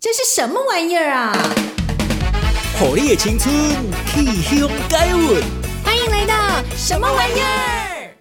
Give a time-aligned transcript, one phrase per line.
[0.00, 1.32] 这是什么玩意儿啊？
[2.78, 3.52] 火力的青春，
[4.06, 5.42] 气象改运。
[5.82, 8.14] 欢迎来到什么玩意儿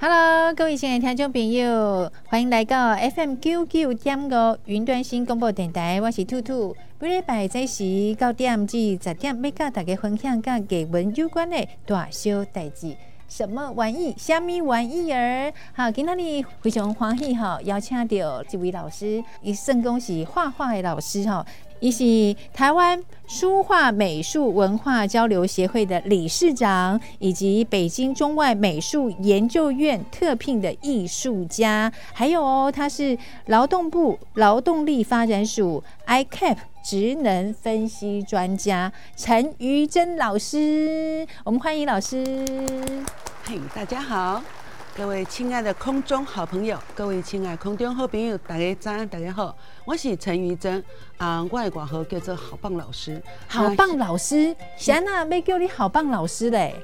[0.00, 6.74] ？Hello，各位亲爱的听众朋友，欢迎来到 FM 九九点五云端新广播电台，我是兔兔。
[6.98, 12.96] 每礼拜这时九点至十点，要跟大家分享跟艺文有关的大小代志。
[13.28, 14.14] 什么玩意？
[14.16, 15.52] 虾米玩意儿？
[15.74, 21.44] 好，今天呢非常欢喜哈，邀请到这位老师，伊算讲是画画的老师哈，
[21.80, 36.56] 伊是台湾书画美术文化交流协会的理事长，以及北京中外美术研究院特聘的艺术家，还有哦，他是劳动部劳动力发展署 ICAP。
[36.80, 42.24] 职能分析专家陈瑜真老师，我们欢迎老师。
[43.44, 44.42] 嘿，大家好，
[44.98, 50.82] 各位亲爱的空中好朋友，各位亲爱的空中好朋友，大家早安，大家好，我是陈瑜珍
[51.18, 53.22] 啊，外挂号叫做好棒老师。
[53.46, 56.74] 好棒老师，谁那没叫你好棒老师嘞？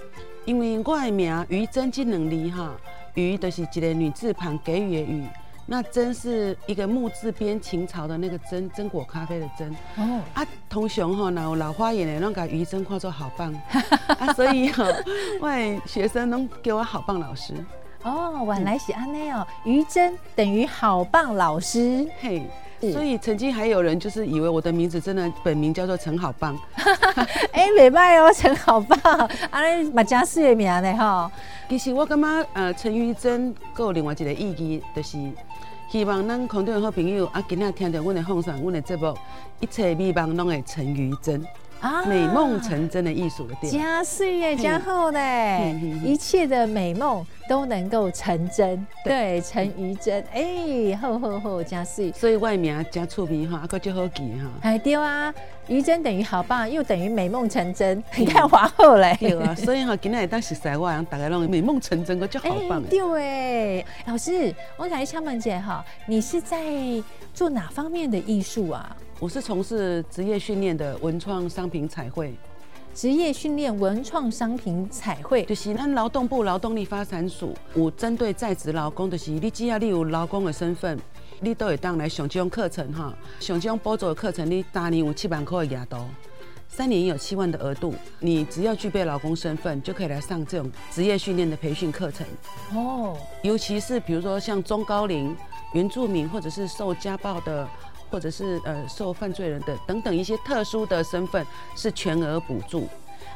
[0.44, 2.70] 因为我的名瑜珍这两字哈，
[3.14, 5.24] 瑜就是一个女字旁给予的予。
[5.66, 13.52] 那珍是一个木字边秦朝的那个珍，榛果咖啡的珍哦啊，通常哈，那老花眼的那个瑜珍看作好棒
[14.20, 14.86] 啊，所以哈，
[15.40, 17.52] 我学生都叫我好棒老师
[18.04, 22.06] 哦，晚来喜安内哦，于真等于好棒老师。
[22.20, 22.42] 嘿，
[22.92, 26.56] 所以曾经还有人就是以为我的名字真的本名叫做陈好棒，
[27.52, 31.30] 哎，没办哦，陈好棒，安尼马家四的名的哈，
[31.68, 35.18] 其实我感觉呃，陈瑜真还有另外一个意义就是。
[35.90, 39.16] 希望咱空中的好朋友啊，今仔听到阮的放送，阮的节目，
[39.60, 41.40] 一切美梦拢会陈于真
[41.84, 48.86] 啊，美梦成真的艺术的店，加岁月加厚嘞，一切的美梦都能够成真。
[49.04, 54.50] 对，成于真，哎，厚厚厚，加岁，所以外面加出名哈，啊，个就好记哈。
[54.62, 55.32] 哎，对啊。
[55.66, 58.02] 于真等于好棒，又等于美梦成真。
[58.16, 62.82] 你看华后嘞，对啊，所以哈，今天当实在话，大家拢美梦成真，个就好棒。
[62.84, 66.58] 对哎，老师，我感觉敲门姐哈，你是在
[67.32, 68.94] 做哪方面的艺术啊？
[69.24, 72.34] 我是从事职业训练的文创商品彩绘。
[72.94, 81.00] 职业训练文创商品彩绘，就是咱劳动部劳动力发展署有针对在职劳工，就是你只要你有劳工的身份。
[81.40, 85.96] 你都会当来上这种课程哈，上这种补助的课程，你三年有七万块的额度，
[86.68, 92.26] 三年有七万的额度，你只要具备劳工身份，就可以来上这种职业训练的培训课程。
[92.74, 95.34] 哦，尤其是比如说像中高龄、
[95.72, 97.66] 原住民，或者是受家暴的，
[98.14, 101.44] 或者是呃受犯罪人的等等一些特殊的身份，
[101.74, 102.86] 是全额补助。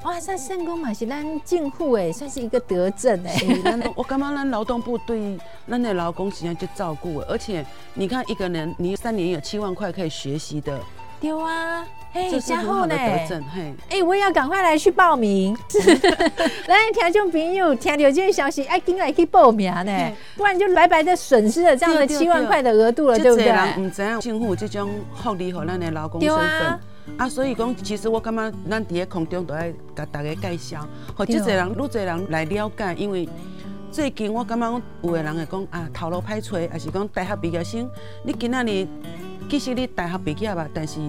[0.05, 3.61] 哇，算圣公嘛是咱政府诶，算是一个德政诶。
[3.97, 5.37] 我感觉咱劳动部对
[5.69, 10.81] 咱的劳工实际上就照顾，而且你看一个人，你三年有七万块可以学习的。
[11.21, 12.95] 对啊，嘿，加厚呢。
[12.95, 15.57] 哎，我也要赶快来去报名。
[16.69, 23.53] 来，听众朋友，听到这个消息，哎，赶来去报名呢，不然就白白的损失了这样的七万块的额度了，对不对？
[23.77, 26.81] 唔知道政府这种福利给咱的劳工身份。
[27.17, 30.87] 啊，所以讲，其实我感觉咱伫咧空中都爱甲大家介绍，
[31.17, 33.29] 互即侪人、愈侪人来了解，因为
[33.91, 37.91] 最近我感觉讲有个人会讲啊，头路歹找，还是讲大学毕业生，
[38.23, 38.87] 你今仔日
[39.49, 41.01] 其实你大学毕业吧，但是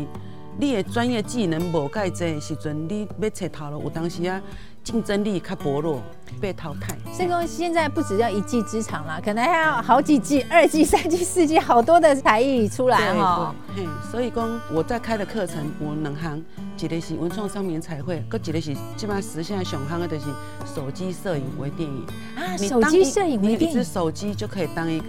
[0.58, 4.42] 你的专业技能无介济时阵，你要找头路，有当时啊。
[4.82, 6.02] 竞争力较薄弱，
[6.40, 6.96] 被淘汰。
[7.18, 13.54] 这个现在不只要一技之长啦，可能还要好几技、二技、三技、四技，好多的才艺出来哈。
[13.76, 16.44] 嘿，所以讲我在开的课程，我两行，
[16.78, 20.26] 一个是文创商品彩绘，搁一个是基本上现在上行的就是
[20.74, 22.56] 手机摄影微电影啊。
[22.58, 25.08] 手机摄影微电影，你一支手机就可以当一个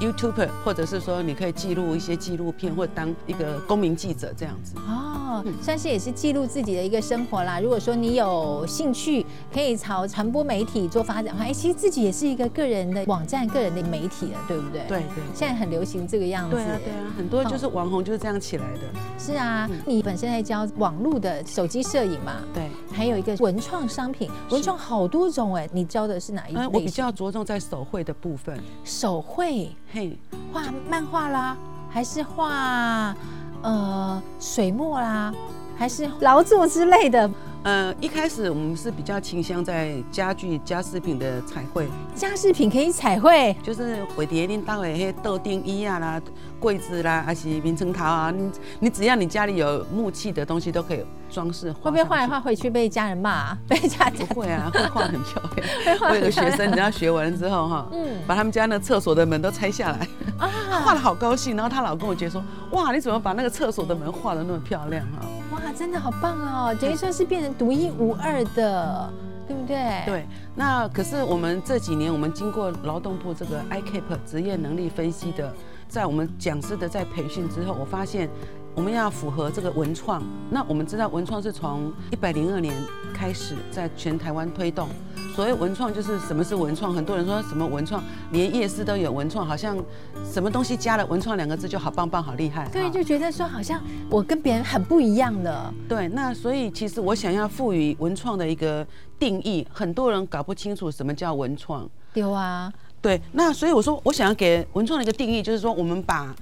[0.00, 4.74] YouTuber，或者是说你可以记录一些纪录片，或者当一个公民记者这样子。
[4.86, 7.58] 哦，算是也是记录自己的一个生活啦。
[7.58, 9.24] 如果说你有兴趣。
[9.52, 14.82] 可以朝传播媒体做发展的话，哎，其实自己也是一个个人的网站、个人的媒体了，对不对？
[14.88, 16.56] 对对，现在很流行这个样子。
[16.56, 18.80] 对啊，对啊，很多就是网红就是这样起来的。
[19.18, 22.36] 是啊，你本身在教网络的手机摄影嘛？
[22.54, 22.70] 对。
[22.90, 26.70] 还有一个文创商品，文创好多种哎，你教的是哪一种？
[26.72, 28.58] 我比较着重在手绘的部分。
[28.82, 30.18] 手绘，嘿，
[30.50, 31.54] 画漫画啦，
[31.90, 33.14] 还是画
[33.60, 35.34] 呃水墨啦，
[35.76, 37.30] 还是劳作之类的？
[37.62, 41.88] 呃，一开始我们是比较倾向在家具、家饰品的彩绘。
[42.14, 46.22] 家饰品可以彩绘，就是会叠恁到的迄桌顶椅啊啦、
[46.60, 51.72] 柜子啦，还是棉床头啊，你你只要你家里有木器的东西都可以装饰。
[51.72, 53.58] 会不会画一画回去被家人骂、啊？
[53.66, 55.98] 被家人不会啊， 会画很漂亮。
[56.08, 60.06] 我有个学生，你要学完了之后哈，嗯，把他们家那厕所的门都拆下来，
[60.38, 60.48] 啊，
[60.84, 61.56] 画的好高兴。
[61.56, 62.40] 然后她老公我觉得说，
[62.70, 65.26] 哇，你怎么把那个厕所的门画的那么漂亮哈？
[65.72, 67.54] 真的好棒哦，等于算是变成。
[67.54, 69.10] 独一无二的，
[69.46, 70.02] 对不对？
[70.04, 75.54] 对，那可是我们这几年，我们经过劳动部这个 ICAP 职业能力分析的，
[75.88, 78.28] 在我们讲师的在培训之后，我发现。
[78.74, 82.74] 我们要符合这个文创，那我们知道文创是从一百零二年
[83.14, 84.86] 开始在全台湾推动。
[85.34, 86.92] 所谓文创就是什么是文创？
[86.92, 89.82] 很多人说什么文创，连夜市都有文创，好像
[90.30, 92.68] 什么东西加了“文创”两个字就好棒棒、好厉害。
[92.68, 93.80] 对，就觉得说好像
[94.10, 95.72] 我跟别人很不一样了。
[95.88, 98.86] 对，那所以其实我想要赋予文创的一个
[99.18, 101.88] 定义，很多人搞不清楚什么叫文创。
[102.12, 102.70] 有啊。
[103.06, 106.34] 对，那所以我说我想要给文创的一个定义，就是说我们把。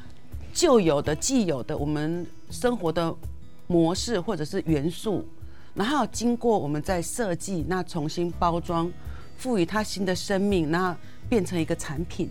[0.54, 3.12] 旧有的、既有的，我们生活的
[3.66, 5.26] 模式或者是元素，
[5.74, 8.88] 然后经过我们在设计，那重新包装，
[9.36, 10.96] 赋予它新的生命，那
[11.28, 12.30] 变成一个产品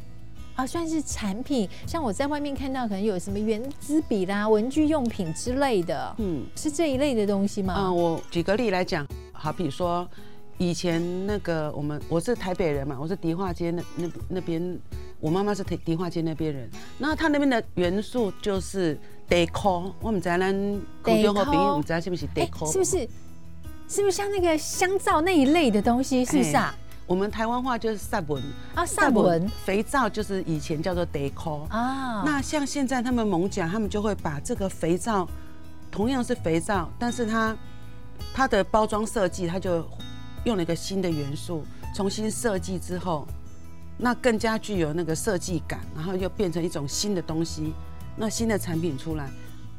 [0.56, 1.68] 啊，算是产品。
[1.86, 7.76] 像我在外面看到，可能有什么原子笔啦、文具用品之类的，嗯，是这一类的东西吗？
[7.78, 10.08] 嗯，我举个例来讲，好比说
[10.58, 14.80] 以前那个我们，我是台北人嘛，我是迪化街那那那边。
[15.20, 20.52] 我妈妈是迪迪化街那边人，那他那边的元素就是 decor，我们在那
[21.02, 22.70] 空中和朋友，我们知道是不是 decor？
[22.70, 23.08] 是不是？
[23.88, 26.26] 是不是像那个香皂那一类的东西？
[26.26, 26.76] 是不是啊？
[27.08, 28.44] 我们台湾话就是萨文
[28.76, 32.22] 啊，萨文肥皂就是以前叫做 decor 啊。
[32.26, 35.26] 那像现在他们艋舺，他们就会把这个肥皂，
[35.90, 37.56] 同样是肥皂，但是它
[38.34, 39.88] 它的包装设计，它就
[40.46, 41.64] 用了一个新的元素，
[41.96, 43.28] 重新设计之后。
[43.96, 47.72] 那更加具有那个设计感，然后又变成一种新的东西，
[48.18, 49.30] 那新的产品出来，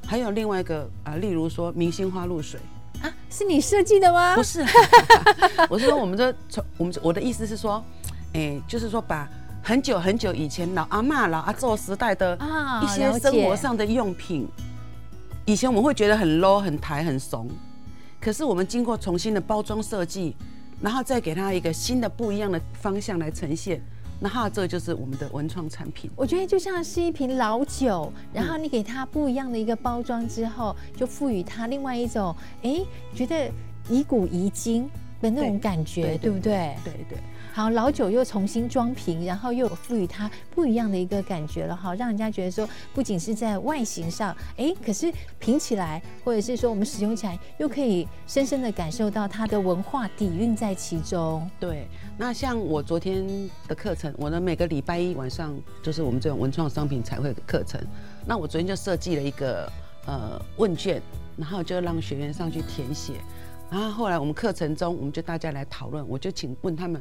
[0.06, 2.61] 还有另外一个啊，例如说明星花露水
[3.02, 4.37] 啊，是你设计的吗？
[4.37, 4.64] 不是，
[5.69, 7.84] 我是说我们这从我们我的意思是说，
[8.34, 9.28] 哎，就是说把
[9.64, 12.38] 很久很久以前老阿妈、老阿祖时代的
[12.84, 14.49] 一些生活上的用品，
[15.44, 17.50] 以前我们会觉得很 low、很台、很怂，
[18.20, 20.37] 可是我们经过重新的包装设计，
[20.84, 23.81] 然后再给它一个新的不一样的方向来呈现。
[24.20, 26.10] 那哈，这就是我们的文创产品。
[26.14, 32.81] 我觉得就像是一瓶老酒，然后你给它不一样的一个包装之后，就赋予它另外一种，哎，
[33.14, 33.50] 觉得
[33.88, 34.86] 以古遗今
[35.22, 36.76] 的那种感觉，对，对，对，对不对？
[36.84, 37.19] 对对。
[37.54, 51.48] 好，老酒又重新装瓶，然后又赋予它不一样的一个感觉了，好，让人家觉得说，不仅是在外形上，哎，可是品起来，或者是说我们使用起来，又可以深深的感受到它的文化底蕴在其中。
[51.60, 51.86] 对，
[52.18, 53.24] 那像我昨天
[53.68, 57.80] 的课程，我的每个礼拜一晚上就是我们这种文创商品彩绘课程，
[58.26, 59.70] 那我昨天就设计了一个
[60.06, 61.00] 呃问卷，
[61.36, 63.12] 然后就让学员上去填写，
[63.70, 67.00] 然后后来我们课程中，我们就大家来讨论，我就请问他们。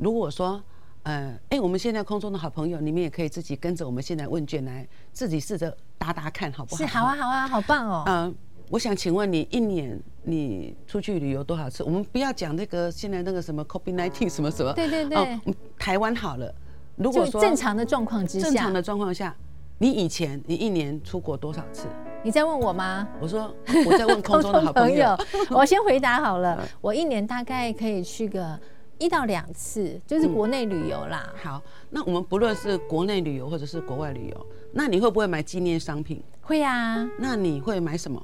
[0.00, 0.60] 如果说，
[1.02, 1.12] 呃，
[1.50, 6.78] 哎、欸，我们现在空中的好朋友，你们也可以自己跟着我们现在问卷来，自己试着答答看，好不好？
[6.78, 8.02] 是，好啊，好啊，好棒哦。
[8.06, 8.34] 嗯、呃，
[8.70, 11.84] 我想请问你，一年你出去旅游多少次？
[11.84, 14.72] 我们不要讲那个现在那个什么 COVID-19 什么什么。
[14.72, 15.18] 对对对。
[15.18, 15.40] 哦、
[15.78, 16.54] 台湾好了。
[16.96, 19.34] 如果说正常的状况之下，正常的状况下，
[19.76, 21.86] 你以前你一年出国多少次？
[22.22, 23.06] 你在问我吗？
[23.20, 23.54] 我说
[23.86, 25.14] 我在问空中的好朋友。
[25.16, 28.58] 朋友 我先回答好了，我一年大概可以去个。
[29.00, 31.38] 一到两次就是国内旅游啦、嗯。
[31.42, 36.22] 好，那我们不论是国内旅游或者是国外旅游，那你会不会买纪念商品？
[36.42, 37.08] 会啊。
[37.18, 38.22] 那你会买什么？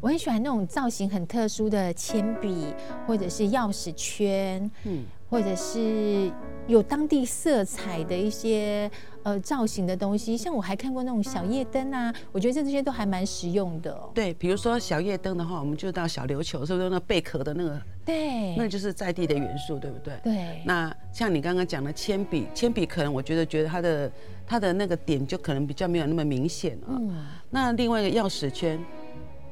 [0.00, 2.74] 我很喜欢那种造型很特殊的铅笔，
[3.06, 6.30] 或者是钥匙圈，嗯，或者是
[6.66, 8.90] 有当地色彩的一些
[9.22, 10.36] 呃造型的东西。
[10.36, 13.98] 像我还看过那种小夜灯啊，我觉得这些都还蛮实用的。
[14.14, 17.80] 对，比如说小夜灯的话，我们就到小琉球，是不是那贝壳的那个？
[18.04, 20.14] 对，那就是在地的元素，对不对？
[20.22, 20.62] 对。
[20.64, 24.12] 那像你刚刚讲的铅笔，铅笔可能我觉得觉得它的
[24.46, 26.88] 它的那个点就可能比较没有那么明显啊。
[26.88, 27.26] 嗯。
[27.50, 28.78] 那另外一个钥匙圈，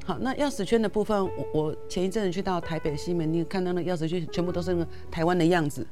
[0.05, 5.85] 好，那钥匙圈的部分，我我前一阵子去到台北西门，你看到那个钥匙圈全部都是那个台湾的样子。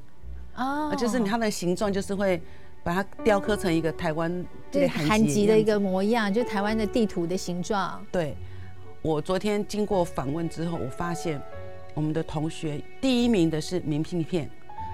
[0.58, 0.94] 哦。
[0.98, 2.42] 就是它的形状就是会
[2.84, 8.06] 把它雕刻成一个台湾对韩籍的一个模样，就台湾的地图的形状。
[8.12, 8.36] 对。
[9.02, 11.42] 我昨天经过访问之后，我发现。
[11.94, 14.48] 我们的同学第一名的是明信片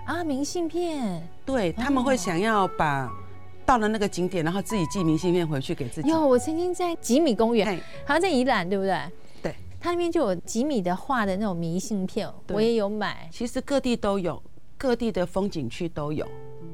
[0.06, 3.12] 啊，明信片，对，他们会想要把
[3.66, 6.08] 到了那个景点，然后自己寄明信片回去给自己。
[6.08, 8.98] 有，我曾经在吉米公园，好像在宜兰，对不对？
[9.42, 13.28] 对，它那边就有吉米的画的那种明信片，我也有买。
[13.30, 14.42] 其实各地都有，
[14.84, 16.28] 各地的风景区都有。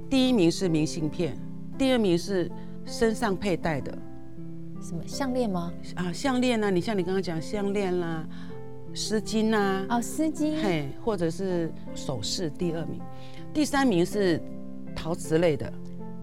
[0.10, 1.38] 第一名是明信片，
[1.78, 2.52] 第二名是
[2.84, 3.96] 身上佩戴的，
[4.82, 5.72] 什么项链吗？
[5.94, 8.28] 啊，项链啊，你像你刚刚讲项链啦，
[8.96, 12.50] 丝巾啊，哦，丝巾，嘿，或者是首饰。
[12.50, 13.00] 第二名，
[13.54, 14.42] 第三名是
[14.96, 15.72] 陶瓷类的，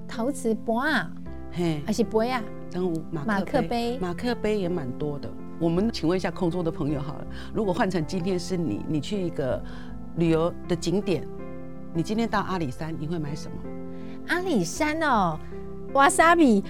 [0.09, 1.09] 陶瓷博啊，
[1.53, 2.43] 嘿，还是杯啊？
[3.13, 5.33] 马克杯，马克杯也蛮多的。
[5.61, 9.63] 我们请问一下空中的朋友好了，如果换成今天是你，你去一个
[10.17, 11.25] 旅游的景点，
[11.97, 13.57] 你今天到阿里山，你会买什么？
[14.29, 15.39] 阿里山哦，
[15.95, 16.63] 瓦萨比。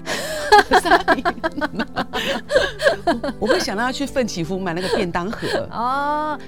[3.40, 5.66] 我会想到要去奋起湖买那个便当盒。
[5.74, 6.38] 哦，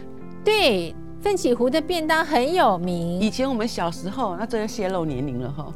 [0.44, 0.94] 对。
[1.20, 3.18] 奋起湖的便当很有名。
[3.18, 5.74] 以前我们小时候，那这个泄露年龄了哈。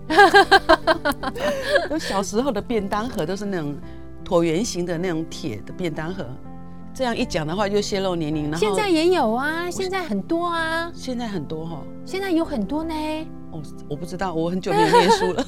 [1.90, 3.76] 我小时候的便当盒都是那种
[4.24, 6.24] 椭圆形的那种铁的便当盒。
[6.94, 8.56] 这样一讲的话，就泄露年龄了。
[8.56, 10.90] 现在也有啊，现在很多啊。
[10.94, 11.82] 现在很多哈。
[12.04, 12.94] 现在有很多呢。
[13.52, 15.46] 哦，我不知道，我很久没有念书了。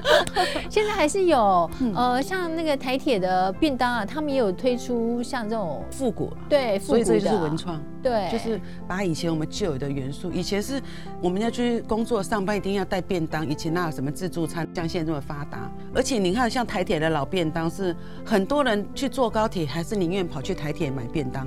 [0.70, 10.80] 现在还是有，呃，像那个台铁的便当啊，他们也有推出像这种复古，对，复古的，所以这就是文创，对，就是把以前我们旧有的元素，以前是
[11.20, 21.46] 我们要去工作上班一定要带便当，以前那有什么自助餐，像现在这么发达，而且你看像台铁的老便当，是很多人去坐高铁，还是宁愿跑去台铁买便当。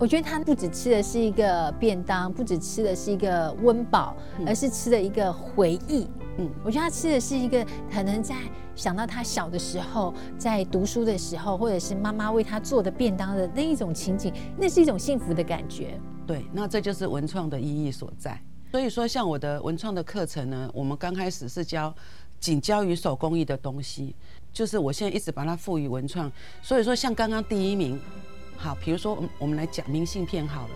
[0.00, 4.16] 我觉得他不只吃的是一个便当，不只吃的是一个温饱，
[4.46, 6.08] 而是吃的一个回忆。
[6.38, 8.34] 嗯，我觉得他吃的是一个可能在
[8.74, 16.00] 想到他小的时候，在读书的时候，或者是妈妈为他做的便当的那一种情景，那是一种幸福的感觉。
[16.26, 18.40] 对，那这就是文创的意义所在。
[18.70, 21.94] 所以说，像我的文创的课程呢，我们刚开始是教
[22.38, 24.16] 仅教于手工艺的东西，
[24.50, 26.32] 就是我现在一直把它赋予文创。
[26.62, 28.00] 所以说，像刚刚第一名。
[28.62, 30.74] 好，比如说我们来讲明信片好了，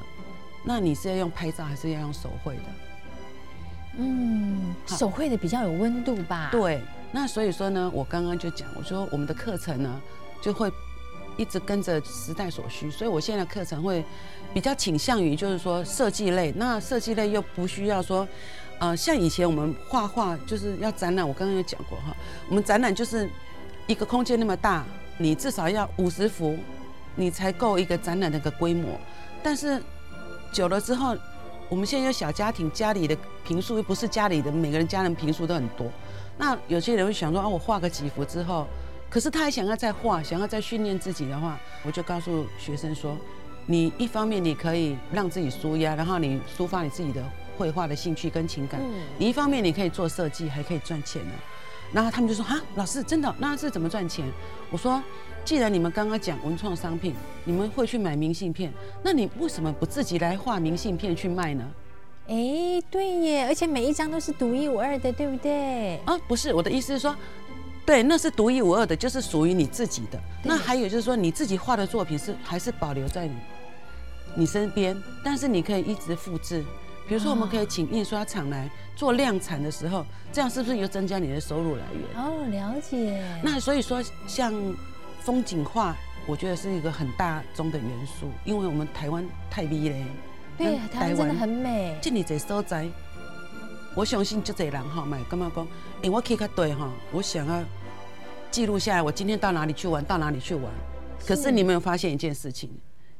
[0.64, 2.62] 那你是要用拍照还是要用手绘的？
[3.98, 6.48] 嗯，手绘的比较有温度吧。
[6.50, 6.80] 对，
[7.12, 10.00] 那所以说呢，我刚刚就讲，我说我们的课程呢
[10.40, 10.72] 就会
[11.36, 14.02] 一直跟着时代所需，所以我现在的课程会
[14.54, 18.26] 比较倾向于就是说设计类，那设计类又不需要说，
[18.78, 22.16] 呃，像以前我们画画就是要展览，我刚刚有讲过哈，
[22.48, 23.28] 我们展览就是
[23.86, 24.86] 一个空间那么大，
[25.18, 26.58] 你至少要五十幅。
[27.16, 28.99] 你才够一个展览的一个规模，
[29.42, 29.83] 但是
[30.52, 31.16] 久了之后，
[31.68, 35.87] 我们现在有小家庭，家里的平数又不是家里的每个人家人平数都很多，
[36.37, 38.66] 那有些人会想说啊，我画个几幅之后，
[39.09, 43.16] 可是他还想要再画，想要再训练自己的话，我就告诉学生说，
[43.66, 47.23] 你一方面你可以让自己舒压，然后你抒发你自己的
[47.56, 48.80] 绘画的兴趣跟情感，
[49.18, 51.32] 你一方面你可以做设计，还可以赚钱呢。
[51.92, 54.25] 然后他们就说啊，老师真的那是怎么赚钱？
[54.70, 55.02] 我说。
[55.44, 61.70] 既然你们刚刚讲文创商品，你们会去买明信片，那你为什么不自己来画明信片去卖呢？
[62.28, 65.99] 哎，对耶，而且每一张都是独一无二的，对不对？
[66.06, 67.14] 啊，不是，我的意思是说，
[67.84, 70.18] 对，那是独一无二的，就是属于你自己的。
[70.42, 73.34] 那还有就是说，你自己画的作品是还是保留在你
[74.34, 76.64] 你身边，但是你可以一直复制。
[77.06, 82.23] 比如说，我们可以请印刷厂来做量产的时候，这样是不是又增加你的收入来源？
[82.23, 83.23] 哦，了解。
[83.42, 84.52] 那所以说，像。
[85.25, 85.96] 风景画，
[86.26, 90.06] 我觉得是一个很大宗的元素，因为我们台湾太美了。
[90.58, 91.99] 对，台湾真的很美。
[92.02, 92.87] 这里在所在，
[93.94, 95.66] 我相信就这人哈，买干嘛讲？
[96.02, 97.64] 哎，我可以看对哈，我想要
[98.50, 100.70] 记录下来，我今天到哪里去玩，到哪里去玩。
[101.26, 102.70] 可是你没有发现一件事情，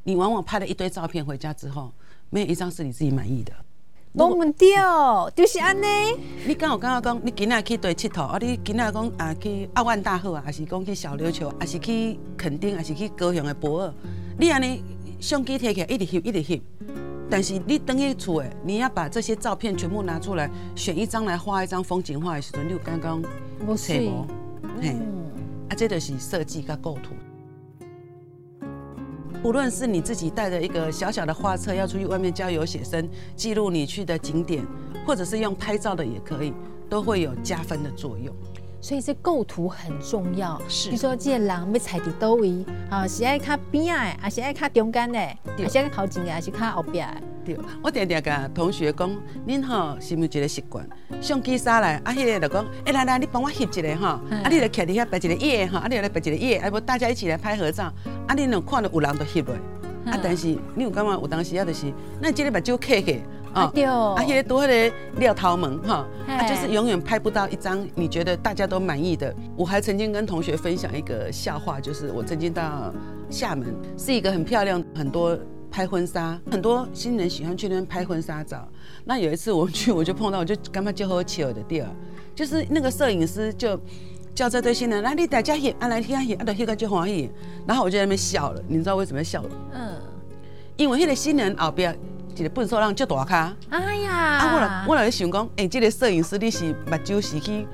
[0.03, 1.91] 你往往拍了一堆照片回家之后，
[2.29, 3.53] 没有一张是你自己满意的。
[4.17, 5.87] 我们掉，就是安尼。
[6.47, 13.93] 你刚有感觉讲，你今仔去对佚佗，啊，你今仔讲啊去澳万大河啊，还是讲去小琉球，还是去垦丁，还是去高雄的博尔？
[14.39, 14.85] 你安尼
[15.19, 16.61] 相机摕起来一直翕，一直翕。
[17.29, 23.21] 但是你等于厝诶，你要把这些照片全部拿出来，选一张来画一张风景画的时阵，你有刚刚
[23.67, 24.25] 无揣无？
[24.81, 24.91] 嘿，
[25.69, 27.15] 啊，这就是设计甲构图。
[29.43, 34.65] 不论是你自己带着一个小小的画册要出去外面郊游写生，记录你去的景点，
[35.07, 36.55] 或者是用拍照的也可以，
[36.89, 38.35] 都会有加分的作用。
[38.85, 40.61] 所以这构图很重要。
[40.69, 45.19] 是，比如说这个人要踩伫倒位，啊，是爱卡边啊，还是爱卡中间的，
[45.57, 47.23] 还是爱靠近的，还是靠后边的。
[47.47, 49.11] 对，我常常甲同学讲，
[49.49, 50.87] 恁吼，是不是一个习惯？
[51.19, 57.85] 相机杀来，啊，迄个就讲，哎，来来，你帮我翕一个吼，啊，你来徛伫遐摆一个叶哈，啊，你来摆一个叶，啊，无，大家一起来拍合照，
[58.27, 59.55] 啊，恁能看到有人都翕落，
[60.13, 63.19] 啊，但是你有感觉有当时啊，就是，那今天把酒开开，
[63.55, 69.35] 啊，对，啊，迄个多迄个廖桃门哈，啊，就是永远拍不到一张你觉得大家都满意的。
[69.57, 72.93] 我还曾经跟同学分享一个笑话，就是我曾经到
[73.31, 75.39] 厦门，是一个很漂亮，很多。
[75.71, 78.65] 拍婚纱，很多新人喜欢去那边拍婚纱照。
[79.05, 81.89] 那有一次我去，我就碰到，我就干嘛就和我起的地儿，
[82.33, 83.77] 就是那个摄影师就
[84.37, 87.29] 叫这对新人，来你大家演，啊来听演，啊的那个就欢喜。
[87.67, 89.51] 然后我就在那边笑了，你知道为什么要笑了？
[89.73, 89.97] 嗯，
[90.77, 91.99] 因为那个新人后边
[92.37, 93.55] 一个笨手让就大咖。
[93.69, 97.67] 哎呀，啊我来我来想讲，哎、欸，这个摄影师你是目睭是去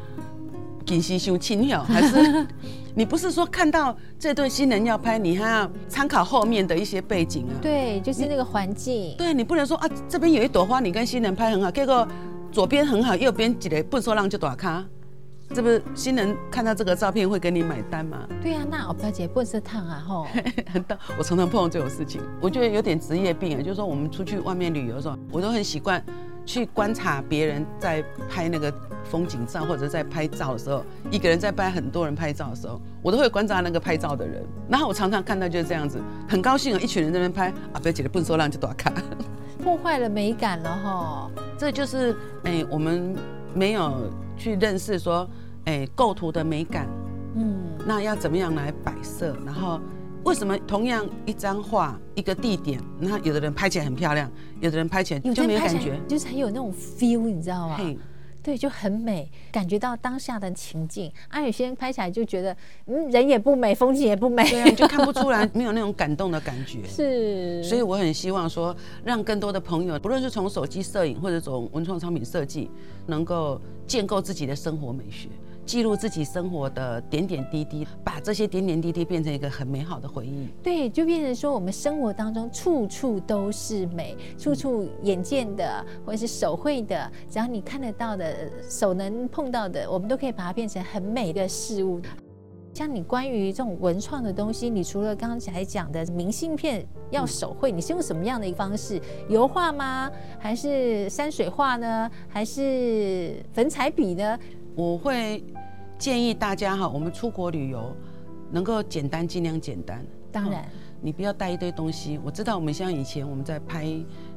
[0.85, 2.47] 近视伤轻了， 还是？
[2.95, 7.55] 你不是说看到这对新人要拍，你还要参考后面的一些背景啊？
[7.63, 9.15] 对，就是那个环境。
[9.17, 12.07] 对，你不能说啊，这边有一朵花，你跟新人拍很好，结果
[12.51, 14.85] 左边很好，右边一个粪扫浪就打卡，
[15.53, 18.19] 这不是新人看到这个照片会给你买单吗？
[18.41, 20.27] 对呀、啊，那我表姐不是烫啊吼。
[20.73, 26.03] 很大，我常常碰到这种事情，我觉得有点职业病啊，就是说我们出去外面旅游的时候，我都很习惯。
[26.47, 28.73] 去观察别人在拍那个
[29.05, 34.43] 风景照，或者在拍照的时候，一个人在拍很多人拍照的时候，我都会观察那个拍照的人。
[34.69, 38.93] 然后我常常看到就是这样子，很高兴啊，一群人在那边拍啊，表姐的，不能说让就多看，
[39.63, 41.31] 破坏了美感了哈。
[41.57, 43.15] 这就是哎、欸，我们
[43.55, 45.29] 没有去认识说
[45.67, 46.89] 哎构图的美感，
[47.37, 47.57] 嗯，
[47.87, 49.79] 那要怎么样来摆设，然后。
[50.23, 54.31] 为什么同样一张画一个地点，那有的人拍起来很漂亮，
[54.61, 57.79] 有的人拍起来就没有感觉，就是很有那种 feel，你知道吗
[58.43, 61.13] 对，就很美，感觉到当下的情境。
[61.29, 62.57] 啊，有些人拍起来就觉得，
[62.87, 66.79] 嗯，人也不美，风景也不美，对啊，就看不出来， 没有那种感动的感觉。
[66.89, 72.71] 是，所以我很希望说，让更多的朋友，不论是从手机摄影或者从文创商品设计，
[73.07, 75.29] 能够建构自己的生活美学。
[75.71, 80.49] 记录自己生活的点点滴滴，把这些点点滴滴变成一个很美好的回忆。
[80.61, 92.01] 对，就变成说我们生活当中处处都是美，处处眼见的或者是手绘的，只要你看得到的、手能碰到的，我们都可以把它变成很美的事物。
[92.75, 99.01] 像你关于这种文创的东西，你除了刚才讲的明信片要手绘，你是用什么样的一个方式？
[99.29, 100.11] 油画吗？
[100.37, 102.11] 还是山水画呢？
[102.27, 104.37] 还是粉彩笔呢？
[104.77, 105.45] 我会
[106.01, 107.95] 建议大家哈，我们出国旅游
[108.51, 110.03] 能够简单，尽量简单。
[110.33, 110.67] 当然，
[111.03, 112.19] 你不要带一堆东西。
[112.25, 113.87] 我知道我们像以前我们在拍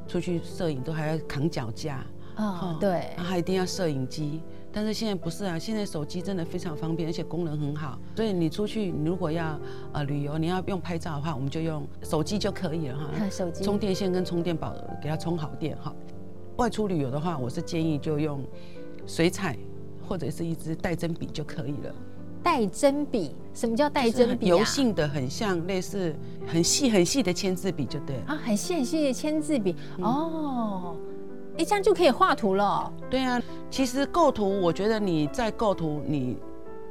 [0.06, 2.06] 出去摄影都还要扛脚架，
[2.36, 4.42] 哦，对，还一定要摄影机。
[4.74, 7.98] 但是现在不是啊，现在手机真的非常方便，而且功能很好。
[8.18, 9.58] 所以你出去，你如果要
[9.94, 13.30] 呃旅游，你要用拍照的话，我们就用手机就可以了哈。
[13.30, 15.96] 手机充电线跟充电宝给它充好电哈。
[16.58, 18.44] 外出旅游的话，我是建议就用
[19.08, 19.58] 水彩。
[20.14, 21.96] 或者是一支带针笔就可以了。
[22.44, 23.36] 带针笔？
[23.52, 24.46] 什么叫带针笔？
[24.46, 28.24] 油性的，很像类似很细很细的签字笔，就对了。
[28.28, 29.76] 啊，很细很细的签字笔。
[29.98, 30.96] 嗯、哦，
[31.58, 32.94] 哎，这样就可以画图了。
[33.10, 36.38] 对啊，其实构图，我觉得你在构图，你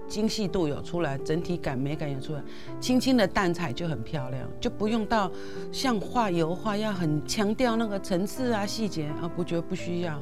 [0.08, 2.42] 精细度有出来，整体感美感有出来，
[2.80, 5.30] 轻轻的淡彩就很漂亮，就不用到
[5.70, 10.20] 像画油画要很强调那个层次啊细节啊，不觉得不需要。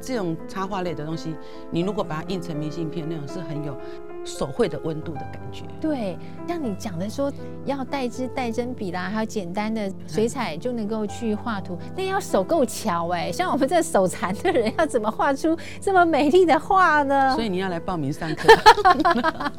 [0.00, 1.34] 这种插画类的东西，
[1.70, 3.76] 你如果把它印成明信片，那种是很有
[4.24, 5.64] 手绘的温度的感觉。
[5.80, 7.32] 对，像你讲的说
[7.64, 13.30] 要带支带针笔啦，还有简单的水彩就能够去画图，那要手够巧哎。
[13.30, 17.34] 像我们这手残的人，要怎么画出这么美丽的画呢？
[17.34, 18.48] 所以你要来报名上课。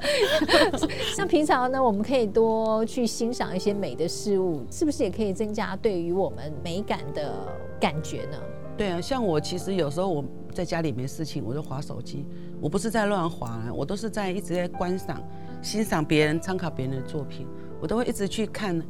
[1.15, 7.33] 像平常呢，我们可以多去欣赏一些美的事物，是不是也可以增加对于我们美感的
[7.79, 8.37] 感觉呢？
[8.81, 12.25] 对啊，像我其实有时候我在家里没事情，我就划手机。
[12.59, 15.21] 我不是在乱划，我都是在一直在观赏、
[15.61, 17.45] 欣赏别人、参考别人的作品。
[17.79, 18.81] 我都会一直去看。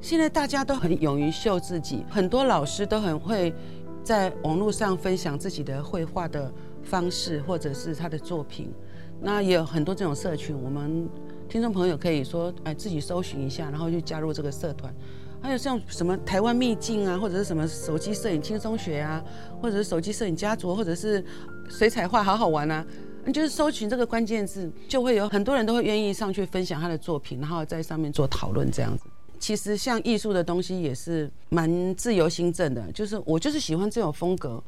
[0.00, 3.54] 现在大家都很勇于秀自己，很多老师都很会
[4.02, 8.74] 在网络上分享自己的绘画的方式，或者是他的作品。
[9.20, 11.08] 那也有很多这种社群，我们
[11.48, 14.92] 听众朋友可以说，哎，自己搜寻一下，然后就加入这个社团。
[15.40, 19.22] 还有像什么台湾秘境啊，或者是什么手机摄影轻松学啊，
[19.62, 21.24] 或者是手机摄影家族，或者是
[21.68, 22.84] 水彩画好好玩啊，
[23.24, 29.04] 你就是搜寻这个关键字，就会有很多人都会愿意上去分享他的作品，然后在上面做讨论这样子。
[29.38, 34.62] 其实像艺术的东西也是蛮自由心证的，就是我就是喜欢这种风格，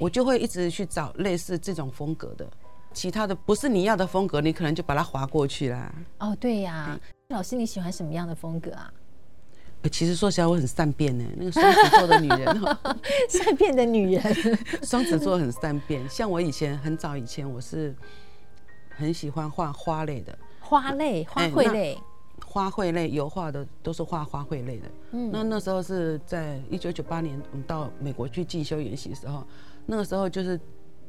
[0.00, 2.48] 我就会一直去找类似这种风格的，
[2.94, 5.94] 其他的不是你要的风格，你可能就把它划过去啦。
[6.20, 8.90] 哦，对呀、啊，老师你喜欢什么样的风格啊？
[9.90, 12.60] 其实说起来我很善变呢，那个双子座的女人，
[13.30, 14.22] 善变的女人，
[14.82, 16.06] 双子座很善变。
[16.08, 17.94] 像我以前很早以前，我是
[18.90, 21.98] 很喜欢画花类的，花类、花卉类、
[22.44, 24.88] 花卉类油画的都是画花卉类的。
[25.12, 29.46] 嗯，那那时候是在一九九八年，我们到美国去进修研习的时候，
[29.86, 30.60] 那个时候就是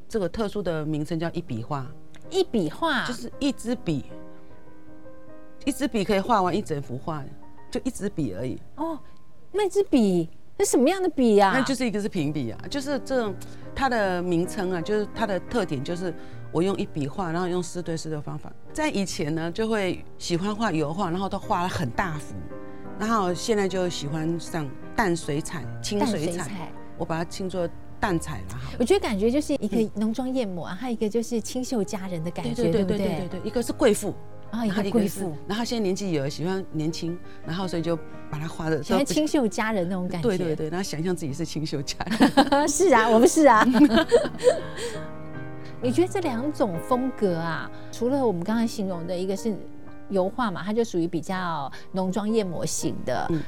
[0.08, 1.86] 这个特殊的名称叫一笔画，
[2.30, 4.06] 一笔画就是一支笔，
[5.66, 7.26] 一支笔可以画完一整幅画。
[7.70, 9.00] 就一支笔而已哦，
[9.52, 11.52] 那支笔那什么样的笔呀？
[11.54, 13.34] 那就是一个是平笔啊，就是这种
[13.76, 16.14] 它的名称啊，就是它的特点就是
[16.52, 18.52] 我用一笔画，然后用四对四的方法。
[18.74, 22.36] 在以前呢，就会喜欢画油画，然后都画了很大幅，
[23.00, 27.68] 然后现在就喜欢上淡水彩、清水彩，我把它称作。
[28.02, 34.16] 淡彩啦，我觉得感觉就是一个浓妆艳抹，还有一个就是清秀佳人的感觉，对对对对对，一个是贵妇
[34.52, 37.96] 啊，一个贵妇，然后现在年纪有喜欢年轻，然后所以就
[38.30, 41.98] 把它画的，喜欢清秀佳人那种感觉，对对对，然后想象自己是清秀佳
[42.52, 43.66] 人， 是啊，我们是啊。
[45.82, 49.56] 你觉得这两种风格啊，除了我们刚才形容的一个是
[50.10, 53.28] 油画嘛，它就属于比较浓妆艳抹型的。
[53.30, 53.42] 嗯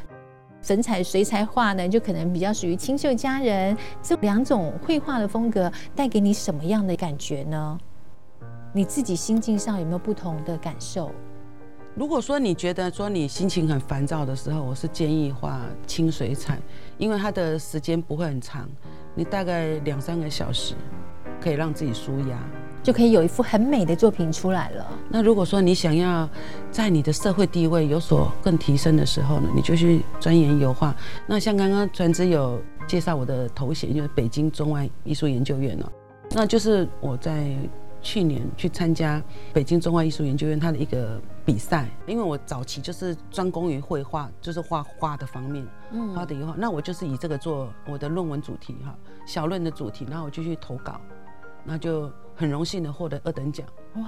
[0.63, 3.75] 粉彩、水彩画呢，就可能比较属于清秀佳人。
[3.99, 7.79] 这两种绘画的风格带给你什么样的感觉呢？
[8.73, 11.11] 你自己心境上有没有不同的感受？
[11.93, 16.57] 如果说你觉得说你心情很烦躁的时候，我是建议画清水彩，
[16.97, 18.69] 因为它的时间不会很长，
[19.13, 20.73] 你大概两三个小时
[21.41, 22.39] 可以让自己舒压。
[22.81, 24.87] 就可以有一幅很美的作品出来了。
[25.09, 26.27] 那如果说你想要
[26.71, 30.95] 在你的社会地位有所更提升的时候呢，你就去钻研油画。
[31.27, 35.91] 那像刚刚传之有介绍我的头衔，就是北京中外艺术研究院了。
[36.31, 37.55] 那就是我在
[38.01, 39.21] 去年去参加
[39.53, 46.55] 北京中外艺术研究院它的一个比赛，因为我早期就是专攻于绘画，就是画花的方面，嗯，花的油画。
[46.57, 50.99] 那我就是以这个做我的论文主题哈，小论的主题，然后我就去投稿，
[51.63, 52.11] 那就。
[52.33, 54.03] 很荣幸的获得二等奖，哇，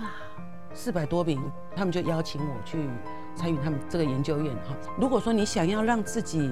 [0.74, 1.40] 四百多名，
[1.76, 2.90] 他们就邀请我去
[3.36, 4.76] 参与他们这个研究院哈。
[4.98, 6.52] 如果说你想要让自己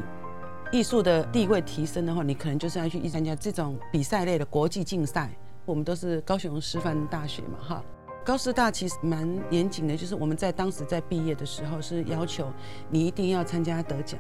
[0.71, 5.31] 艺术的地位提升的话，你可能就是要去参加这种比赛类的国际竞赛。
[5.65, 7.83] 我们都是高雄师范大学嘛哈，
[8.25, 12.51] 高师大其实蛮严谨的，就是我们在当时在毕业的时候是要求
[12.89, 14.19] 你一定要参加得奖。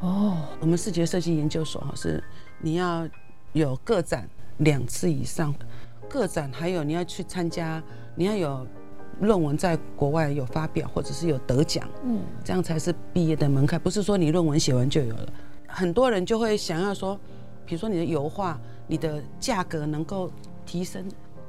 [0.00, 2.22] 哦，我们视觉设计研究所哈是
[2.60, 3.08] 你要
[3.52, 4.28] 有个展
[4.58, 5.54] 两次以上。
[6.06, 7.82] 个展，还有你要去参加，
[8.14, 8.64] 你要有
[9.20, 13.80] 论文在国外有发表，或者是有得奖，嗯，这样才是毕业的门槛。
[13.80, 15.32] 不是说你论文写完就有了。
[15.66, 17.18] 很多人就会想要说，
[17.66, 20.30] 比如说你的油画，你的价格能够
[20.64, 21.06] 提升，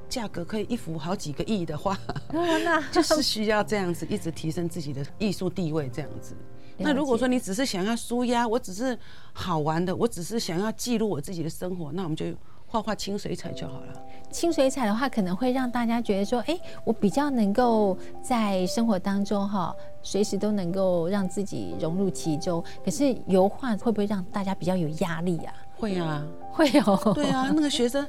[0.07, 1.97] 价格可以一幅好几个亿的话，
[2.31, 6.35] 那 就是需要这样子一直提升自己的艺术地位，这样子。
[6.77, 8.97] 那如果说你只是想要舒压，我只是
[9.33, 12.25] 好玩的，我只是想要记录我自己的生活，那我们就。
[12.67, 13.93] 画画清水彩就好了。
[14.31, 22.61] 清水彩的话，可能会让大家觉得说，哎，我比较能够在生活当中哈，随时都能够让自己融入其中。
[22.83, 25.53] 可是油画会不会让大家比较有压力啊？
[25.77, 27.11] 会啊，会哦。
[27.13, 28.05] 对啊，那个学生。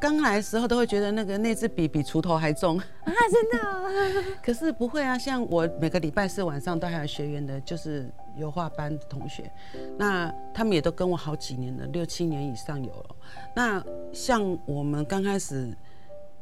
[0.00, 4.24] 刚来的时候都会觉得那个那支笔比锄头还重啊，真的、哦。
[4.40, 9.50] 可是不会啊，像我每个礼拜四晚上都还有学员的，就是油画班的同学，
[9.96, 13.16] 那他们也都跟我好几年了，六七年以上有了。
[13.56, 15.76] 那像我们刚开始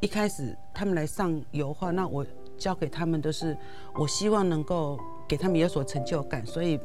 [0.01, 2.23] 一开始他们来上油画，那我
[2.59, 3.57] 教给他们都是，
[3.95, 6.79] 我希望能够给他们有所成就感，所以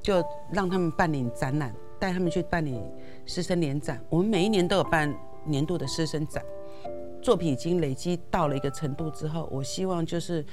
[0.00, 2.80] 就让他们办理展览，带他们去办理
[3.26, 4.02] 师生联展。
[4.08, 5.12] 我们每一年都有办。
[5.44, 6.40] 年度的师生展，
[7.20, 10.46] 作品已经累积到了一个程度之后，我希望就是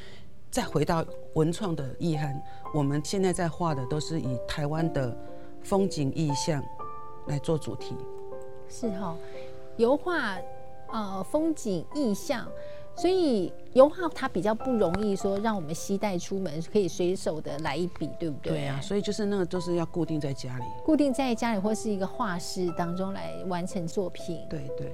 [0.50, 1.06] 再回到
[1.36, 2.42] 文创的意涵。
[2.74, 5.16] 我们现在在画的都是以台湾的
[5.62, 6.60] 风景意象
[7.28, 7.96] 来做主题。
[8.68, 9.16] 是哈，
[9.78, 10.40] 油画
[10.88, 12.48] 呃风景意象，
[13.00, 18.52] 所以油画它比较不容易说让我们携带出门，可以随手的来一笔，对不对？
[18.52, 24.46] 对啊，所以就是那个都是要固定在家里，固定在家里或是一个画室当中来完成作品。
[24.50, 24.92] 对对。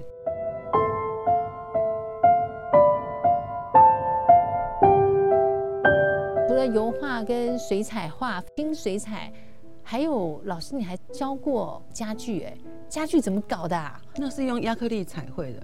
[6.47, 9.33] 除了油画跟水彩画、清水彩，
[9.81, 12.55] 还有老师你还教过家具哎，
[12.87, 13.99] 家具怎么搞的啊？
[14.17, 15.59] 那是用亚克力彩绘的。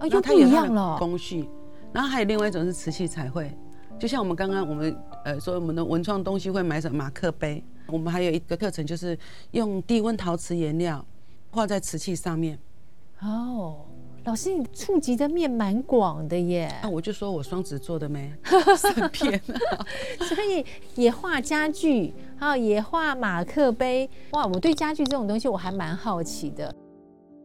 [0.00, 0.96] 哦，又不一样了。
[0.98, 1.48] 工序，
[1.92, 3.54] 然后还有另外一种是瓷器彩绘，
[3.98, 9.18] 就像我们刚刚我们呃说我们的文创东西会买什么马克杯，我们还有一个课程就是
[9.50, 11.04] 用低温陶瓷颜料
[11.50, 12.58] 画在瓷器上面。
[13.20, 13.84] 哦，
[14.24, 16.64] 老师你触及的面蛮广的耶。
[16.82, 18.32] 啊，我就说我双子座的没
[18.76, 19.40] 三片，
[20.26, 24.08] 所以也画家具，还有也画马克杯。
[24.30, 26.74] 哇，我对家具这种东西我还蛮好奇的。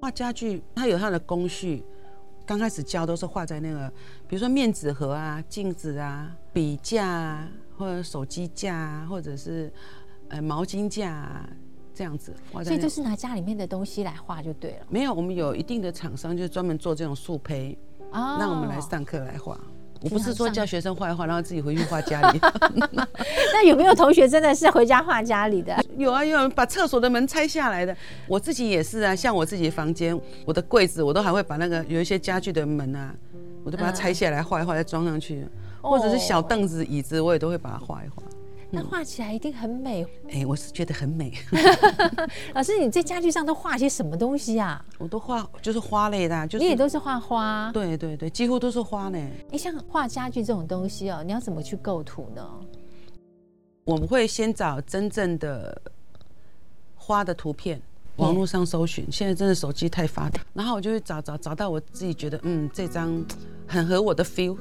[0.01, 1.83] 画家具它有它的工序。
[2.47, 3.91] 刚开始教都是画在那个，
[4.25, 9.69] 比如说面纸盒啊、镜子啊、笔架啊，或者手机架啊，或者是
[10.29, 11.49] 呃毛巾架啊，
[11.93, 12.63] 这样子画。
[12.63, 14.85] 所以就是拿家里面的东西来画就对了。
[14.89, 17.77] 没有，我们有一定的厂商就是专门做这种素胚，
[18.13, 19.59] 让我们来上课来画。
[20.01, 22.39] 我不是说叫学生画一画，然后自己回去画家里。
[23.53, 25.75] 那有没有同学真的是回家画家里的？
[25.97, 27.95] 有啊，有把厕所的门拆下来的。
[28.27, 33.13] 我自己也是啊，像我自己房间，我的柜子，我都还会把那个有一些家具的门啊，
[33.63, 35.45] 我都把它拆下来画一画，再装上去。
[35.81, 38.21] 或者是小凳子、椅子，我也都会把它画一画。
[38.69, 40.05] 那画起来一定很美。
[40.29, 41.31] 哎，我是觉得很美。
[42.53, 44.83] 老师，你在家具上都画些什么东西啊？
[44.97, 47.71] 我都画，就是花类的，就是你也都是画花。
[47.73, 49.17] 对对对，几乎都是花呢。
[49.51, 52.45] 哎，像画家具这种东西哦，你要怎么去构图呢？
[53.85, 55.81] 我们会先找真正的
[56.95, 57.81] 花的图片，
[58.17, 59.09] 网络上搜寻。
[59.09, 63.23] 现在真的手机太发达，然后我就会找找找到我自己觉得嗯，这张
[63.65, 64.57] 很合我的 feel，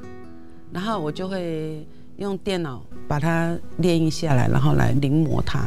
[0.70, 1.84] 然后我就会。
[2.16, 5.66] 用电脑把它列印下来，然后来临摹它。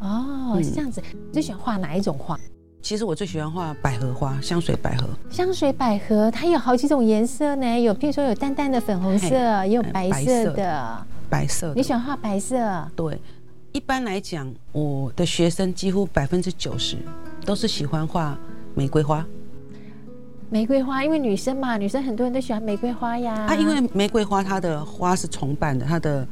[0.00, 1.02] 哦，是这样子。
[1.32, 2.38] 最喜欢画哪一种花？
[2.80, 5.08] 其实我最喜欢画百合花，香水百合。
[5.28, 9.34] 香水百合它有好几种颜色呢，有譬如说有淡淡的粉红色，
[9.66, 11.06] 也有白色的。
[11.28, 11.72] 白色。
[11.74, 12.88] 你喜欢画白色？
[12.94, 13.20] 对。
[13.72, 16.96] 一般来讲，我的学生几乎百分之九十
[17.44, 18.38] 都是喜欢画
[18.74, 19.24] 玫瑰花。
[20.50, 23.46] 玫瑰花，因为女生嘛，女生很多人都喜欢玫瑰花呀。
[23.46, 26.26] 它因为玫瑰花，它的花是重瓣的，它的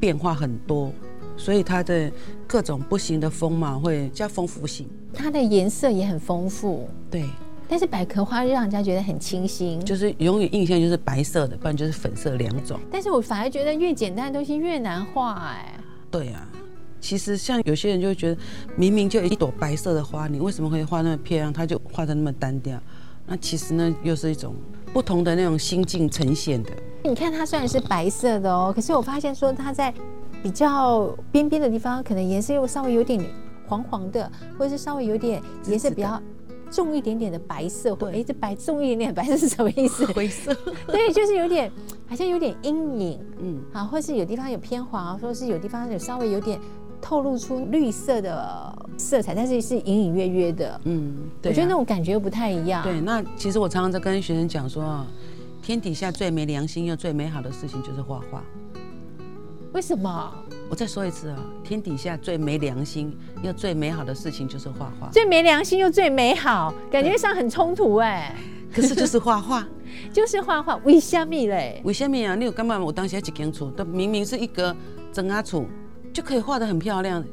[0.00, 0.92] 变化很多，
[1.36, 2.10] 所以它的
[2.48, 4.88] 各种不行的风嘛会加丰富性。
[5.14, 7.24] 它的颜色也很丰富，对。
[7.68, 12.80] 但是百合花让人家觉得很清新，就是永远印象就是白色的，不然就是粉色两种。
[12.90, 15.78] 但是我反而觉得越简单的东西越难画，哎。
[16.10, 16.44] 对啊，
[17.00, 18.40] 其实像有些人就会觉得，
[18.74, 21.52] 明明就一朵白色的花，你为什么会画那么漂亮？
[21.52, 22.76] 它就画的那么单调。
[23.30, 24.56] 那其实呢，又是一种
[24.92, 26.70] 不同的那种心境呈现的。
[27.04, 29.94] 你看它虽然是白色的哦，可是我发现说它在
[30.42, 33.24] 比较边边的地方，可能颜色又稍微有点
[33.68, 36.20] 黄黄的，或者是稍微有点颜色比较
[36.72, 37.94] 重一点点的白色。
[37.94, 40.04] 或，哎，这白重一点点白色是什么意思？
[40.12, 40.52] 灰色。
[40.88, 41.70] 对，就是有点
[42.08, 46.58] 好像有点阴影，嗯，啊，或是有地方有偏黄，或者是有地方有稍微有点。
[47.00, 50.80] 透露出绿色的色彩，但是是隐隐约约的。
[50.84, 52.82] 嗯，对啊，我觉得那种感觉又不太一样。
[52.82, 55.04] 对，那其实我常常在跟学生讲说，
[55.62, 58.42] 天底下最没良心又最美好的事情就是画画。
[59.72, 60.32] 为什么？
[60.68, 65.08] 我再说一次啊，天底下最没良心又最美好的事情就是画画。
[65.12, 68.34] 最没良心又最美好，感觉上很冲突哎。
[68.72, 69.66] 可是就是画画，
[70.12, 70.76] 就是画画。
[70.84, 71.80] 为什么嘞？
[71.84, 72.34] 为什么啊？
[72.34, 72.78] 你有干嘛？
[72.78, 74.74] 我当时一间厝，都明明是一个
[75.12, 75.64] 整啊厝。
[76.12, 77.24] 就可以画的很漂亮，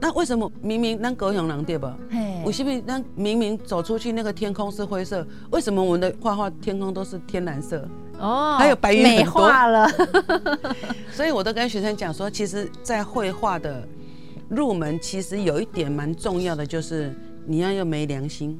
[0.00, 1.96] 那为什么明明那高雄人对吧？
[2.44, 7.86] 我是不是那明明走出去那个天空是灰色，为什么我们的画画天空都是天蓝色？
[8.18, 9.02] 哦，还有白云。
[9.02, 9.88] 美化了。
[11.12, 13.86] 所以我都跟学生讲说，其实，在绘画的
[14.48, 17.14] 入门，其实有一点蛮重要的，就是
[17.46, 18.58] 你要有没良心。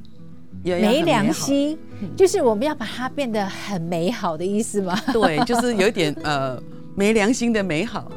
[0.63, 1.79] 没良心，
[2.17, 5.01] 就是我们要把它变得很美好的意思吗？
[5.13, 6.61] 对，就是有一点呃
[6.95, 8.11] 没良心的美好。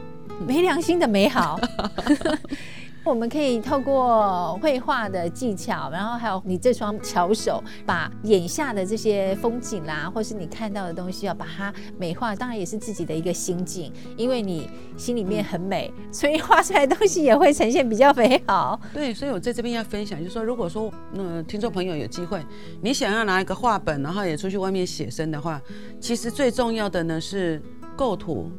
[0.45, 1.59] 没良心的美好，
[3.03, 12.35] 我们可以透过绘画的技巧，然后还有你这双巧手，把眼下的这些风景啦，或是你看到的东西，要把它美化。
[12.35, 18.79] 当然也是自己的一个心境，因为你心里面很美，所以画出来的东西也会呈现比较美好。
[18.93, 22.41] 对，所以我在这边要分享，就是说，如果说那听众朋友有机会，
[22.81, 25.61] 你想要拿一个画本，然后也出去外面写生的话，
[25.99, 27.61] 其实最重要的呢是
[27.97, 28.49] 构图。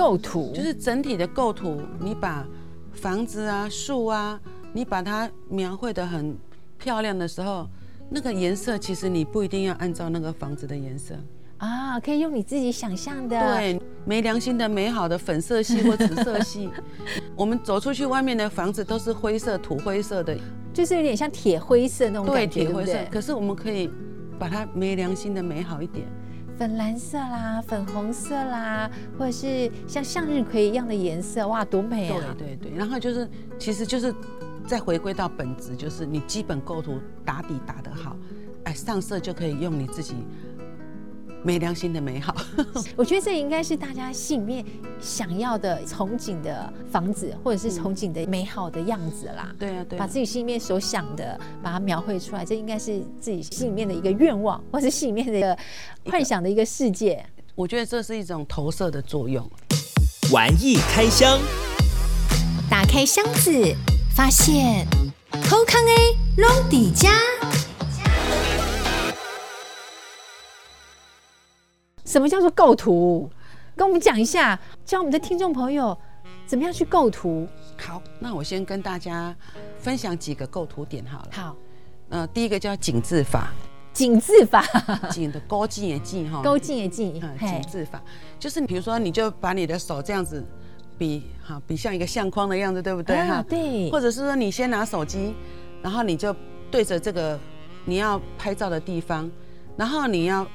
[0.00, 2.46] 构图就是整体的构图，你把
[2.94, 4.40] 房子啊、树啊，
[4.72, 6.34] 你把它描绘的很
[6.78, 7.68] 漂亮的时候，
[8.08, 11.14] 那个颜色其实你不一定要按照那个房子的颜色
[11.58, 13.38] 啊，可以用你自己想象的。
[13.38, 16.70] 对，没良心的美好的粉色系或紫色系，
[17.36, 20.34] 我们走出去外面的房子都是灰色、土灰色的，
[20.72, 22.92] 就是有点像铁灰色那种感觉，对，铁灰色。
[22.92, 23.90] 对对，可是我们可以
[24.38, 26.06] 把它没良心的美好一点。
[26.60, 32.34] 粉蓝色啦，粉红色啦，或者是像向日葵一样的颜色，哇，多美啊！
[32.36, 33.26] 对对对，然后就是，
[33.58, 34.14] 其实就是
[34.66, 38.14] 再回归到本质，就是你基本构图打底打得好，
[38.64, 40.16] 哎，上色就可以用你自己。
[41.42, 42.34] 没良心的美好，
[42.96, 44.64] 我觉得这应该是大家心里面
[45.00, 49.54] 想要的憧憬的房子，或者是憧憬的美好的样子啦。
[49.58, 55.56] 对啊，对，把自己心里面所想的，把它描绘出来，这应该是自己心里面的一个愿望，或是心里面的一个
[56.04, 57.24] 幻想的一个世界。
[57.54, 59.48] 我觉得这是一种投射的作用。
[60.32, 61.38] 玩意开箱，
[62.68, 63.74] 打开箱子，
[64.14, 64.86] 发现
[65.48, 67.10] 好康 A 龙底家。
[72.10, 73.30] 什么叫做构图？
[73.76, 75.96] 跟我们讲一下，教我们的听众朋友
[76.44, 77.46] 怎么样去构图。
[77.78, 79.32] 好，那我先跟大家
[79.78, 81.28] 分享几个构图点好了。
[81.30, 81.56] 好，
[82.08, 83.52] 呃，第一个叫井字法。
[83.92, 84.64] 井字法，
[85.12, 88.02] 井的勾进也进哈，勾进也进，井字法
[88.40, 90.44] 就是，比如说你就把你的手这样子
[90.98, 93.44] 比哈，比像一个相框的样子，对不对哈、啊？
[93.48, 93.88] 对。
[93.90, 95.34] 或者是说你先拿手机，
[95.80, 96.34] 然后你就
[96.72, 97.38] 对着这个
[97.84, 99.30] 你要拍照的地方，
[99.76, 100.46] 然后你要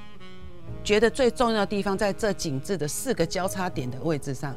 [0.83, 4.55] 觉得最重要的地方在这景致的四个交叉点的位置上。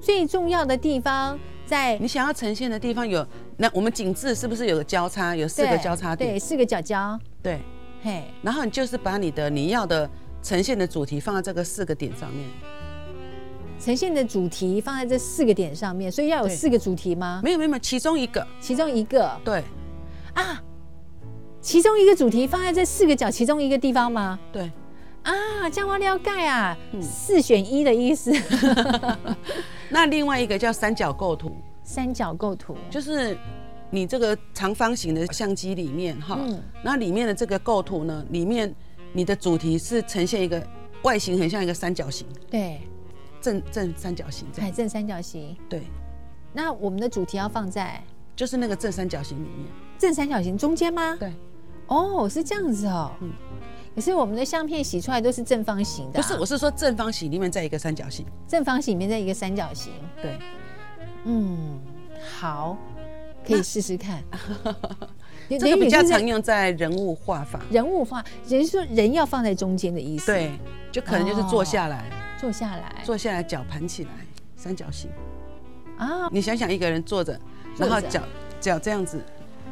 [0.00, 5.34] 最重要的地方在你想要呈现的地方有，那我们景致是不是有个交叉？
[5.34, 7.18] 有四个交叉点，对，四个角角。
[7.42, 7.58] 对，
[8.02, 10.08] 嘿，然后你就是把你的你要的
[10.42, 12.46] 呈现的主题放在这个四个点上面。
[13.80, 17.40] 呈现的主题放在这四个点上面，所以要有四个主题吗？
[17.42, 19.34] 没有没有没有，其中一个，其中一个。
[19.42, 19.64] 对，
[20.34, 20.62] 啊，
[21.62, 24.38] 其中一个主题放在这四个角其中一个地方吗？
[24.52, 24.70] 对。
[25.24, 28.32] 啊，这样我了解啊，嗯、四选一的意思。
[29.90, 31.50] 那另外一个叫三角构图，
[31.82, 33.36] 三角构图就是
[33.90, 38.72] 你这个长方形的相机里面哈，嗯、那里面的这个构图呢，里面
[39.12, 40.64] 你的主题是呈现一个
[41.02, 42.80] 外形很像一个三角形，对，
[43.40, 45.82] 正正三角形，哎正三角形，对。
[46.52, 48.00] 那我们的主题要放在
[48.36, 49.66] 就是那个正三角形里面，
[49.98, 51.16] 正三角形中间吗？
[51.18, 51.32] 对。
[51.86, 53.10] 哦，是这样子哦。
[53.20, 53.32] 嗯。
[53.94, 60.36] 可是我们的相片洗出来都是正方形的，啊，不是，我是说正方形里面在一个三角形，正方形里面在一个三角形，对，
[61.24, 61.78] 嗯，
[62.38, 62.76] 好，
[63.46, 64.22] 可以试试看。
[65.48, 70.50] 那这个比较常用在人物画法，人物画，人说人要放在中间的意思，对，
[70.90, 74.10] 就可能就是坐下来，哦，坐下来，坐下来，脚盘起来，
[74.56, 75.10] 三角形。
[75.98, 77.38] 啊，你想想一个人坐着，
[77.76, 78.20] 然后脚
[78.60, 79.24] 脚这样子。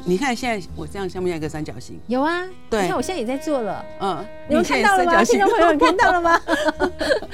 [0.05, 1.99] 你看现在我这样像不像一个三角形？
[2.07, 3.85] 有啊，对，你看我现在也在做了。
[3.99, 5.23] 嗯，你们看到了吗？
[5.23, 6.39] 听众朋友，你看到了吗？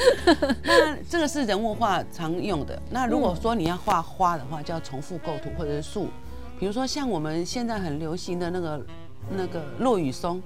[0.63, 2.79] 那这个是人物画常用的。
[2.89, 6.07] 那如果说你要画花的话，叫重复构图或者是树。
[6.59, 8.85] 比如说像我们现在很流行的那个
[9.35, 10.41] 那个落雨松，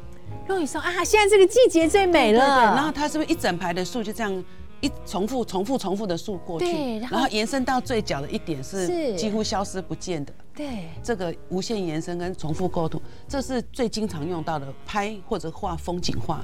[0.47, 2.39] 落雨松啊，现在这个季节最美了。
[2.39, 4.43] 对对对，然后它是不是一整排的树就这样？
[4.79, 10.33] 一重复、重复、重复的树过去，然后延伸到最角的一点是几乎消失不见的。
[10.55, 16.41] 对，这个无限延伸跟重复构图，这是最经常用到的拍或者画风景画。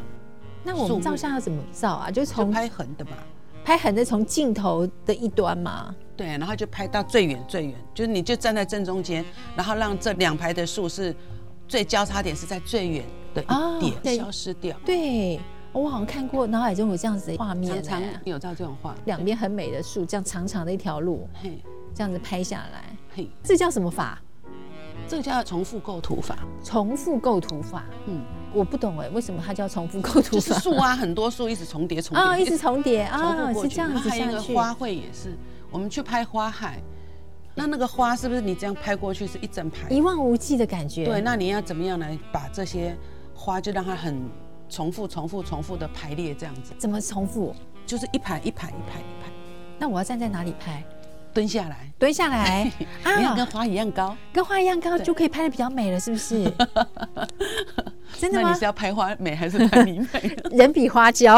[0.63, 2.11] 那我们照相要怎么照啊？
[2.11, 3.11] 就从拍横的嘛，
[3.63, 5.95] 拍横的从镜头的一端嘛。
[6.17, 9.23] 对，然后就拍到最远最远，就是你就站在正中间，
[9.55, 11.15] 然后让这两排的树是
[11.67, 13.43] 最交叉点是在最远的
[13.79, 14.77] 一点消失掉。
[14.85, 15.39] 对。
[15.71, 21.61] 我好像看过脑海中有这样子的画面，常常有照这种画，两边很美的树，这样长长的一条路，嘿，
[21.93, 22.88] 这样子拍下来，
[23.19, 24.17] 嘿，这叫什么法？
[25.05, 26.37] 这个叫重复构图法。
[26.63, 28.21] 重复构图法，嗯，
[28.53, 30.57] 我不懂哎，为什么它叫重复构图法？
[30.57, 35.37] 树啊，很多树一直重叠重叠啊，一直重叠啊，是这样子一个花卉也是，
[35.69, 36.81] 我们去拍花海，
[37.55, 41.03] 那那个花是不是你这样拍过去是一整排一望无际的感觉？
[41.03, 42.95] 对，那你要怎么样来把这些
[43.35, 44.17] 花就让它很。
[44.71, 47.55] 重复、重复、重复的排列，这样子怎么重复？
[47.87, 49.31] 就是一排一排一排一排。
[49.79, 50.85] 那我要站在哪里拍？
[51.33, 52.71] 蹲下来，蹲下来
[53.03, 53.15] 啊！
[53.17, 56.43] 你要跟花一样高，跟花一样高就可以拍的比较美了，是不是？
[58.19, 58.49] 真的吗？
[58.49, 60.35] 那你是要拍花美还是拍你美？
[60.57, 61.37] 人比花娇。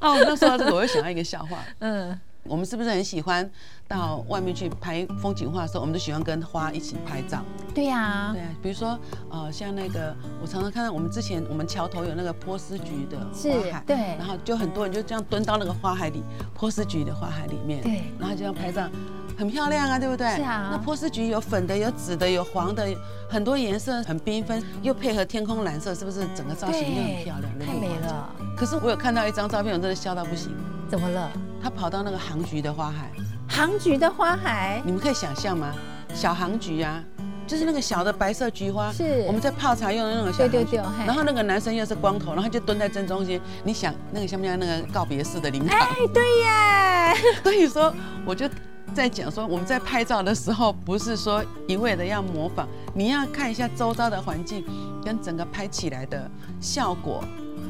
[0.00, 1.58] 哦，那说到这个，我又想到一个笑话。
[1.80, 2.18] 嗯。
[2.50, 3.48] 我们是不是很喜欢
[3.86, 7.44] 到外面去拍风景画的时候，我们都喜欢跟花一起拍照？
[7.72, 8.48] 对呀，对啊。
[8.60, 8.98] 比如说，
[9.30, 13.96] 呃，像那个，我常常看到我们之前我们桥头有那个波斯菊的花海，对。
[14.18, 18.02] 然后就很多人就这样蹲到那个花海里，波斯菊的花海里面，对。
[18.18, 18.90] 然后就这样拍照，
[19.38, 20.34] 很漂亮啊，对不对？
[20.34, 20.70] 是啊。
[20.72, 22.84] 那波斯菊有粉的，有紫的，有黄的，
[23.28, 27.58] 很多颜色很缤纷，又配合天空蓝色，是不是整个造型又很漂亮？
[27.60, 28.28] 太美了。
[28.56, 30.52] 可是我有看到一张照片，我真的笑到不行。
[30.90, 31.30] 怎么了？
[31.62, 33.12] 他跑到那个杭菊的花海，
[33.48, 35.72] 杭菊的花海，你们可以想象吗？
[36.12, 37.00] 小杭菊啊，
[37.46, 40.76] 就是那个小的白色菊花，是我们在泡茶用的那种小杭菊。
[41.06, 43.40] 然后那个男生又是光头，然后就蹲在正中间。
[43.62, 45.78] 你想那个像不像那个告别式的灵堂？
[45.78, 47.14] 哎，对耶。
[47.44, 47.94] 所以说，
[48.26, 48.50] 我就
[48.92, 54.64] 在讲说，我们在拍照的时候，不是说一味的要模仿，你要看一下周遭的环境
[55.04, 56.28] 跟整个拍起来的
[56.60, 57.22] 效果。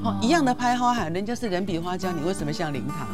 [0.02, 3.06] 哦，一样的拍花海，人家是人比花娇，你为什么像灵堂？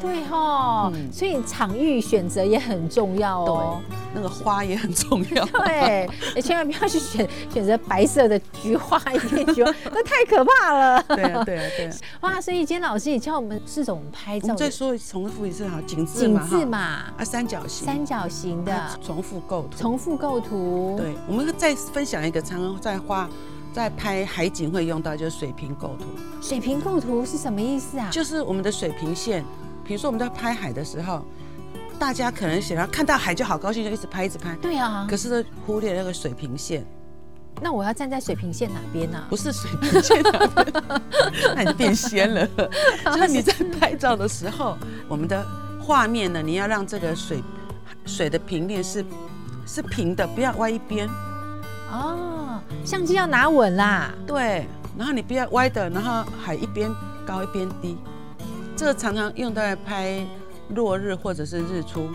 [0.00, 3.80] 对哈，嗯、所以场域选择也很重要哦。
[4.12, 5.44] 那个花也很重要。
[5.64, 11.00] 对，你千万不要去选 选择白色的菊花，一片菊花， 那太可怕了。
[11.04, 11.94] 对啊，对啊，对啊。
[12.22, 14.56] 哇，所以今天老师也教我们四种拍照。
[14.56, 16.78] 再说重复一次哈，景字井字嘛，
[17.16, 20.96] 啊，三角形，三角形的重复构图，重复构图。
[20.98, 23.30] 对，我们再分享一个，常常在画。
[23.72, 26.04] 在拍海景会用到就是水平构图。
[26.42, 28.10] 水平构图是什么意思啊？
[28.10, 29.42] 就是我们的水平线，
[29.84, 31.24] 比如说我们在拍海的时候，
[31.98, 34.54] 大家可能想要看到海就好高兴，就一直拍一直拍。
[34.56, 35.06] 对啊。
[35.08, 36.84] 可是忽略那个水平线。
[37.60, 39.26] 那我要站在水平线哪边呢、啊？
[39.30, 40.72] 不是水平线哪边，
[41.54, 42.46] 那你变仙了。
[43.04, 45.46] 就是你在拍照的时候，我们的
[45.80, 47.42] 画面呢，你要让这个水
[48.04, 49.04] 水的平面是
[49.66, 51.08] 是平的，不要歪一边。
[51.92, 54.10] 哦，相机要拿稳啦。
[54.26, 54.66] 对，
[54.96, 56.90] 然后你不要歪的，然后海一边
[57.26, 57.96] 高一边低。
[58.74, 60.26] 这个常常用在拍
[60.70, 62.08] 落日或者是日出。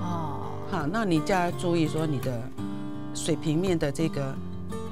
[0.00, 2.32] 哦，好，那你就要注意说你的
[3.12, 4.32] 水平面的这个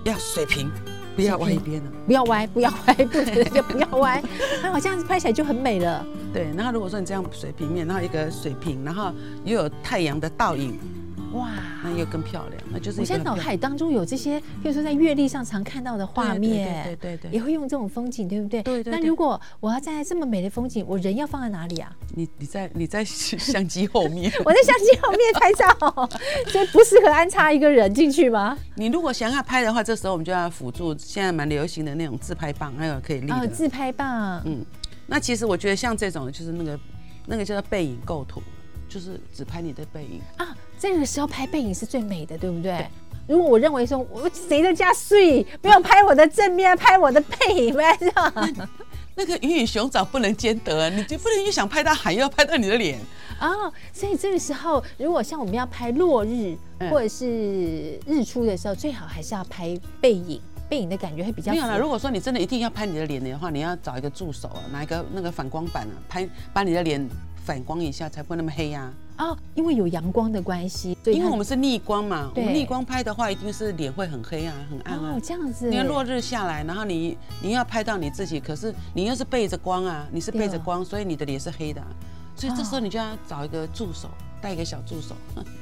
[0.02, 0.68] 要水平，
[1.14, 4.20] 不要歪一边了，不要歪，不要歪，不能就不要歪。
[4.60, 6.04] 那好像拍起来就很美了。
[6.34, 9.12] 对，然后如果说你这样水平面，然后一个水平，然后
[9.44, 10.76] 又有太阳的倒影。
[11.32, 11.50] 哇，
[11.82, 13.00] 那又更漂亮，那就是。
[13.00, 18.62] 我现在脑海当中有这些，比如说在阅历上常看到的画面，对对对，也会用这种风景，对不对？
[18.62, 18.92] 对对。
[18.92, 21.90] 那如果我要站在这么美的风景，我人要放在哪里啊？
[22.14, 26.08] 你你在你在相机后面， 我在相机后面拍照，
[26.52, 28.56] 所以不适合安插一个人进去吗？
[28.76, 33.34] 你如果想要拍的话，这时候我们就要辅助现在蛮流行的那种自拍棒，还有可以立的。
[33.34, 34.42] 哦，自拍棒。
[34.44, 34.64] 嗯，
[35.06, 36.78] 那其实我觉得像这种就是那个
[37.26, 38.42] 那个叫做背影构图。
[38.92, 42.72] 就是只拍你的背影啊，这个时候拍背影是最美的，对不对？
[42.72, 42.86] 对，
[43.26, 48.68] 如果我认为说我谁的家睡，不要拍我的正面，拍我的背影，没事那，
[49.16, 53.00] 那个鱼与熊掌不能兼得，你就不能又想拍到海，又要拍到你的脸
[53.38, 53.48] 啊。
[53.94, 56.54] 所以这个时候，如果像我们要拍落日
[56.90, 60.38] 或者是日出的时候，最好还是要拍背影，
[60.68, 61.52] 背影的感觉会比较。
[61.52, 67.08] 没有啦，如果说你真的一定要拍你的脸的话，你要找一个助手啊，拿一个那个反光板啊，拍把你的脸。
[67.44, 68.92] 反光一下才不会那么黑呀！
[69.18, 75.14] 哦，因为有阳光的关系，对，因为我们是逆光嘛，我们逆光拍的话，一定是脸会很黑啊，很暗啊。
[75.14, 75.68] 哦，这样子。
[75.68, 81.86] 你看落日下来，然后你你要拍到你自己，可是你又是背着光啊，你是背着光，所以你的脸是黑的，啊，
[82.34, 84.08] 所以这时候你就要找一个助手，
[84.40, 85.14] 带一个小助手。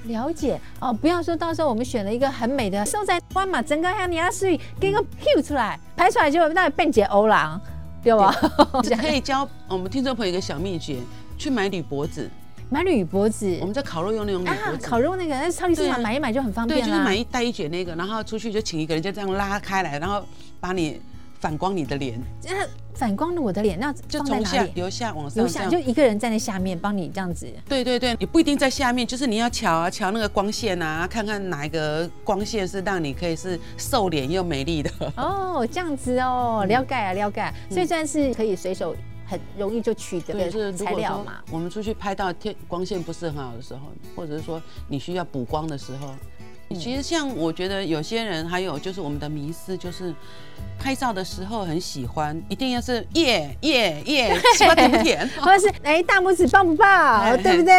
[0.05, 7.61] 了解哦，不要说到时候我们选了一个很美的收在光嘛，整个像你要是给个 Q 出来，拍出来就那变解欧郎，
[8.03, 8.33] 对吧？
[9.01, 10.99] 可以教我们听众朋友一个小秘诀。
[11.41, 12.29] 去买铝箔纸，
[12.69, 13.57] 买铝箔纸。
[13.63, 16.79] 我们在烤肉用那种铝箔纸，啊，烤肉那个，那超级市场买一买就很方便。
[16.79, 20.23] 对，就是买一袋一卷那个，然后出去就请一个人就这样拉开来，然后
[20.61, 21.01] 把你
[21.41, 22.21] 反光你的脸。
[22.45, 27.51] 那反光了我的脸，那就从下由下往上，由下就一个人站在下面帮你这样子。
[27.67, 34.91] 对对对，也不一定在下面，就是你要瞧啊瞧那个光线啊，看看哪一个光线是让你可以是瘦脸又美丽的。
[35.17, 38.95] 哦，这样子哦，了解啊了解，所以算是可以随手。
[39.31, 41.35] 很容易就取得的材料嘛。
[41.53, 43.81] 我们出去拍到天光线不是很好的时候，
[44.17, 46.13] 或者是说你需要补光的时候，
[46.75, 50.13] 其实像我觉得有些人还有就是我们的迷思，就是
[50.79, 57.73] 拍照的时候很喜欢一定要是耶耶耶，喜欢甜甜， 或者是哎大拇指棒不棒，对不对？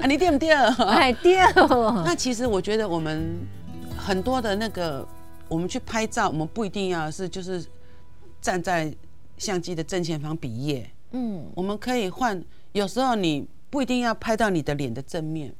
[0.00, 0.50] 啊你对不对？
[0.50, 1.36] 哎对。
[2.04, 3.38] 那其实我觉得我们
[3.96, 5.06] 很多的那个
[5.48, 7.64] 我们去拍照，我们不一定要是就是
[8.40, 8.92] 站在。
[9.38, 12.42] 相机的正前方比耶，嗯，我们可以换。
[12.72, 15.54] 有时候你不一定要拍到你的脸的正面，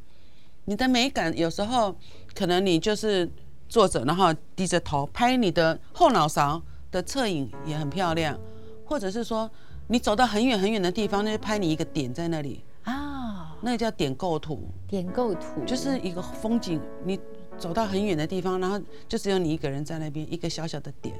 [0.64, 1.95] 你的美感有时候
[2.35, 3.31] 可能你就是
[3.68, 8.39] 坐着，然后低着头拍你的后脑勺的侧影也很漂亮，
[8.85, 9.51] 或者是说
[9.89, 14.68] 你走到很远很远的地方，那就拍你一个点在那里啊，那个叫点构图。
[14.89, 17.18] 点构图就是一个风景，你
[17.59, 21.14] 走到很远的地方，然后就只有你一个人在那边，一个小小的点。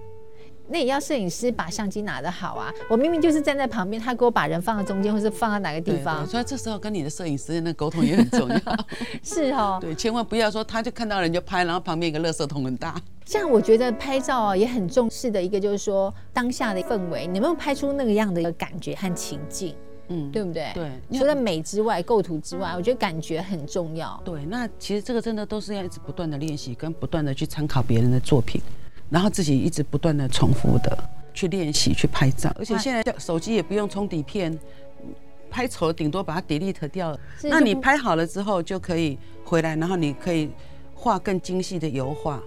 [0.69, 2.73] 那也要摄影师把相机拿得好啊！
[2.89, 6.27] 我明明就是站在旁边，他给我把人放在中间，或是放在哪个地方。
[6.27, 8.59] 所以这时候跟你的摄影师的那沟通也很重要。
[9.23, 12.95] 是哦， 对，千万不要说他就看到人就拍，然后旁边一个垃圾桶很大。
[13.25, 19.75] 像我觉得拍照啊也很重视的一个就是说当下的氛围，你有没有拍出那个样的一个感觉和情境？
[20.09, 20.71] 嗯，对不对？
[20.73, 24.21] 对，除了美之外，构图之外，我觉得感觉很重要。
[24.25, 28.63] 对，那其实这个真的都是要一直不断的练习，跟不断的去参考别人的作品。
[29.09, 30.99] 然后自己一直不断的重复的
[31.33, 34.59] 去练习去拍照，而且现在手机也不用冲底片，
[35.51, 37.21] 拍丑顶多把它 delete 掉了。
[37.45, 40.51] 那你拍好了之后就可以回来，然后你可以
[40.95, 42.43] 画更精细的油画。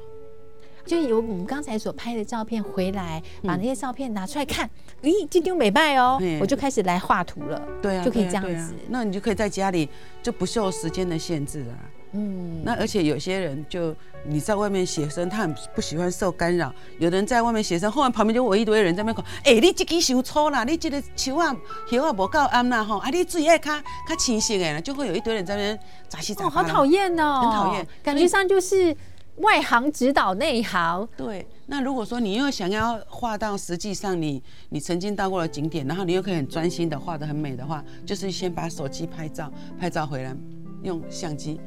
[0.86, 4.68] 就有我们刚才所拍的照片回来，把那些照片拿出来看，
[5.04, 7.62] 咦，今天美败哦，我就开始来画图了。
[7.80, 8.74] 对啊，就可以这样子。
[8.88, 9.88] 那你就可以在家里
[10.24, 11.78] 就不受时间的限制啊。
[12.12, 13.96] 嗯，那而且有些人就
[14.26, 16.74] 你在外面写生，他很不喜欢受干扰。
[16.98, 21.56] 有人在外面写生，后面旁边就围一堆人在那边讲：“哎、欸，你这个修错啦，你这个树啊
[21.92, 26.48] 叶啊不够暗啦吼，啊你最爱较较清晰诶，就会有一堆人在那边杂七杂八。
[26.48, 28.96] 哦，好讨厌哦，很讨厌，感觉上就是
[29.38, 31.08] 外行指导内行。
[31.16, 40.36] 对，那如果说你又想要画到实际上你你曾经到过的景点，然后你又可以很专心的画得很美的话，就是先把手机拍照，拍照回来
[40.82, 41.62] 用相机。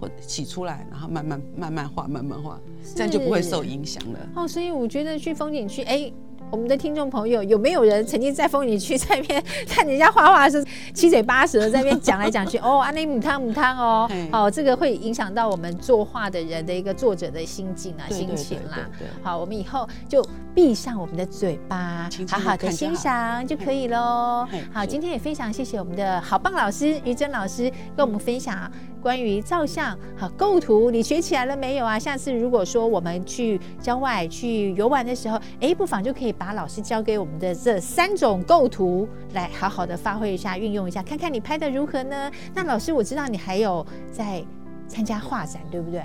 [0.00, 2.58] 或洗出来，然后慢慢慢慢画，慢慢画，
[2.94, 4.18] 这样就不会受影响了。
[4.36, 6.12] 哦，所以我觉得去风景区，哎。
[6.50, 12.56] 我们的听众朋友有没有人曾经在风景区在那边 看人家画画是七嘴八舌在那边讲来讲去？
[12.56, 18.88] 哦，安尼姆汤姆汤哦，哦，这个会影响到我们作画的人的一个作者的心境啊、心情啦。
[19.22, 24.48] 好，我们以后就闭上我们的嘴巴，好好的欣赏就可以喽。
[24.72, 28.72] 好，今天也非常谢谢我们的好棒老师于真老师跟我们分享。
[29.00, 31.98] 关于照相好构图，你学起来了没有啊？
[31.98, 42.30] 下次如果说我们去郊外去游玩的时候，哎，不妨就可以把老师教给我们的这三种构图来好好的发挥一下，运用一下，看看你拍的如何呢？
[42.54, 44.44] 那老师，我知道你还有在
[44.86, 46.02] 参加画展，对不对？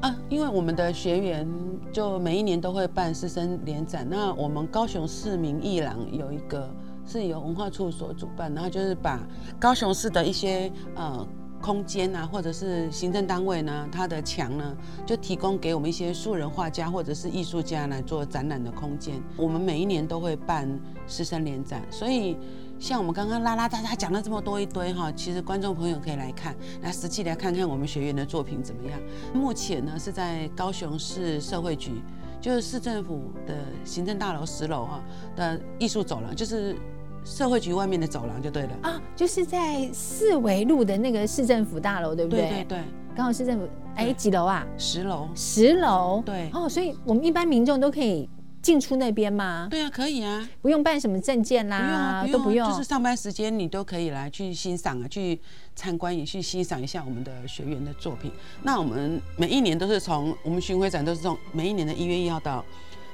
[0.00, 1.48] 啊，因为我们的学员
[1.92, 6.68] 就每一年都会办师生联展，那我们高雄市民艺廊有一个
[7.06, 9.20] 是由文化处所主办，然后就是把
[9.60, 11.26] 高雄市的一些呃。
[11.62, 19.14] 空间啊，或者是行政单位呢，它的墙呢，就提供给我们一些素人画家或者是艺术家来做展览的空间。
[19.36, 20.68] 我们每一年都会办
[21.06, 22.36] 师生联展，所以
[22.80, 29.00] 像我们刚刚拉拉大家讲了这么多一堆哈，其实观众朋友可以来看，来实际来看看我们学员的作品怎么样。
[29.32, 32.02] 目前呢是在高雄市社会局，
[32.40, 33.54] 就是市政府的
[33.84, 35.00] 行政大楼十楼哈
[35.36, 36.76] 的艺术走廊，就是。
[37.24, 42.40] 社会局外面的走廊就对了啊，就是在四维路的那个市政府大楼，对不对？
[42.40, 44.66] 对对对，刚好市政府哎几楼啊？
[44.76, 45.28] 十楼。
[45.34, 46.22] 十楼。
[46.26, 46.50] 对。
[46.52, 48.28] 哦，所以我们一般民众都可以
[48.60, 49.68] 进出那边吗？
[49.70, 55.40] 对啊，可以啊，不用办什么证件啦，不用啊，不用啊，都不用，就是上班时间你都可以来去欣赏啊，去
[55.76, 58.32] 参观也去欣赏一下我们的学员的作品。
[58.62, 62.64] 那我们每一年都是从我们巡回展都是从每一年的一月一号到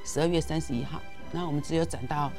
[0.04, 1.00] 十二月三十一号。
[1.33, 2.31] 那我们只有展到，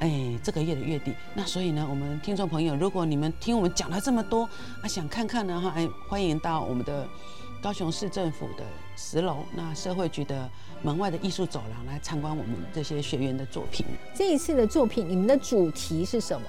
[0.00, 1.14] 哎，这个月的月底。
[1.34, 4.44] 那所以呢，我们听众朋友，如果你们听我们讲了这么多，
[4.82, 7.06] 啊，想看看呢哈，哎，欢迎到我们的
[7.62, 8.64] 高雄市政府的
[8.96, 10.48] 十楼，那社会局的
[10.82, 13.84] 门外的艺术走廊来参观我们这些学员的作品。
[14.14, 16.46] 这一次的作品，你们的主题是什么？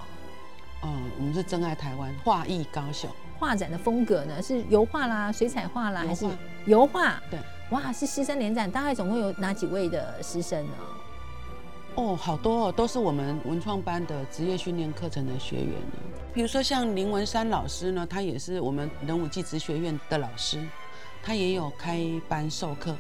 [0.82, 3.10] 哦，我们是真爱台湾，画艺高雄。
[3.38, 6.26] 画展的风格呢，是油画啦、水彩画啦，画还是
[6.66, 7.22] 油画？
[7.32, 7.40] 对，
[7.72, 10.74] 哇，是师生联展，大概总共有哪几位的师生呢？
[12.00, 15.98] 哦，好多哦，都是我们文创班的职业训练课程的学员呢。
[16.34, 20.66] 比如说像林文山老师呢，他也是我们人武技职学院的老师，
[21.22, 22.96] 他也有开班授课。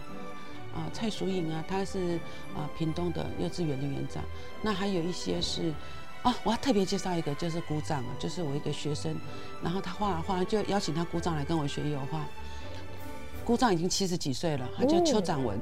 [0.76, 2.20] 啊，蔡淑颖啊，她是
[2.56, 4.22] 啊屏东的幼稚园的园长。
[4.62, 5.74] 那还有一些是，
[6.22, 9.16] 啊，我要特别介绍一个，就是鼓掌啊，就是我一个学生，
[9.64, 12.24] 然后他画了画，就邀请他鼓掌来跟我学油画。
[13.44, 15.58] 姑丈已经七十几岁了，他叫邱展文。
[15.58, 15.62] 哦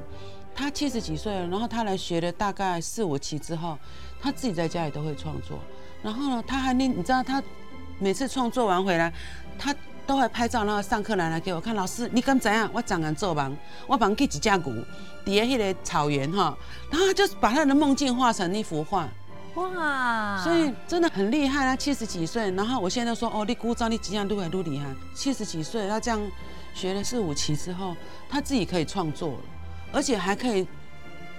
[0.57, 3.77] 他七十几岁了，然后他来学了大概四五期之后，
[4.19, 5.59] 他自己在家里都会创作。
[6.01, 7.41] 然后呢，他还你你知道，他
[7.99, 9.13] 每次创作完回来，
[9.59, 9.73] 他
[10.07, 11.75] 都会拍照，然后上课来来给我看。
[11.75, 12.67] 老师，你敢怎样？
[12.73, 13.51] 我怎样做吧？
[13.85, 14.73] 我帮他几架鼓，
[15.23, 16.57] 底下那个草原哈，
[16.89, 19.07] 然后他就把他的梦境画成一幅画。
[19.53, 20.41] 哇！
[20.43, 22.49] 所以真的很厉害啊，七十几岁。
[22.51, 24.85] 然后我现在说哦，你鼓掌，你这样都会都厉害。
[25.13, 26.19] 七十几岁，他这样
[26.73, 27.95] 学了四五期之后，
[28.29, 29.39] 他自己可以创作了。
[29.91, 30.67] 而且还可以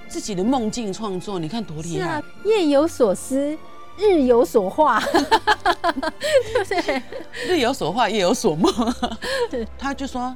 [0.09, 1.97] 自己的梦境创作，你看多厉害！
[1.97, 3.57] 是啊，夜有所思，
[3.99, 7.03] 日有所画，对 不对？
[7.47, 8.73] 日有所画，夜有所梦。
[9.79, 10.35] 他就说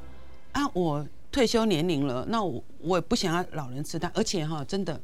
[0.52, 4.10] 啊，我退休年龄了，那我我也不想要老人痴呆。
[4.14, 5.00] 而且哈，真的，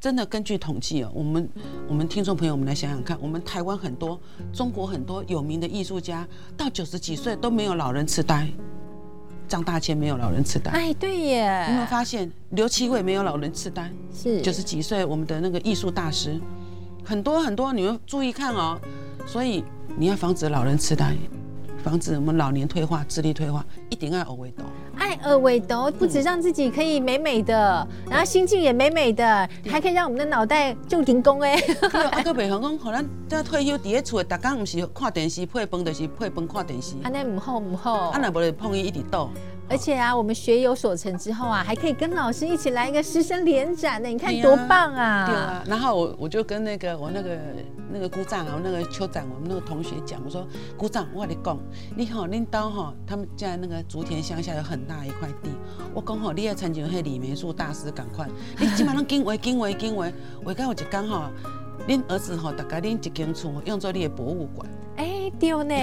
[0.00, 1.48] 真的根据统计哦，我们
[1.86, 4.18] 我们听众朋友，我们来想想看，我们台湾很多、
[4.52, 6.26] 中国很多有名的艺术家，
[6.56, 8.48] 到九十几岁都没有老人痴呆。
[9.50, 11.64] 张大千没有老人痴呆，哎，对耶！
[11.66, 13.90] 你有没有发现刘奇伟没有老人痴呆？
[14.14, 16.40] 是九十几岁，我们的那个艺术大师，
[17.04, 18.80] 很多很多，你们注意看哦。
[19.26, 19.64] 所以
[19.98, 21.16] 你要防止老人痴呆，
[21.82, 24.64] 防止我们老年退化、智力退化，一定要耳围斗。
[24.96, 31.54] 爱耳围斗，不止让自己可以美美的，然后心境也美美的，还可以让我们的脑袋就停工哎。
[32.12, 36.94] 啊，个袂好讲，可能在退休伫咧厝，逐工毋是看电视配饭，就是配饭看电视。
[37.02, 39.30] 安尼唔好唔好，安尼无就碰伊一直倒。
[39.70, 45.26] 而且啊，我们学有所成之后啊，还可以跟老师一起来一个师生联展呢，你看多棒啊！
[45.26, 47.38] 对啊，然后我我就跟那个我那个
[47.92, 50.44] 那个姑丈啊，我那个邱长我们那个同学讲，我说
[50.76, 51.58] 姑丈，我跟你讲，
[51.96, 55.50] 你好，恁兜哈，他们家那个竹田乡下有很大一块地，
[55.94, 58.26] 我讲好，你要参加那李梅树大师赶快，
[58.58, 60.12] 你起码拢经纬经纬经纬，
[60.44, 61.30] 我刚有一刚好，
[61.86, 64.68] 恁儿子哈，大概恁一间厝用作你的博物馆。
[64.96, 65.74] 哎，对呢，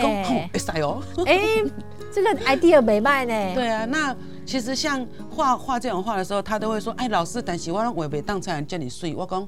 [0.51, 1.63] 会使哦，哎。
[2.11, 3.55] 这个 idea 没卖呢。
[3.55, 9.47] 对啊，那其实像画画这种画的时候，他都会说：“哎，老师，但是我画袂当才能叫你睡。”我讲，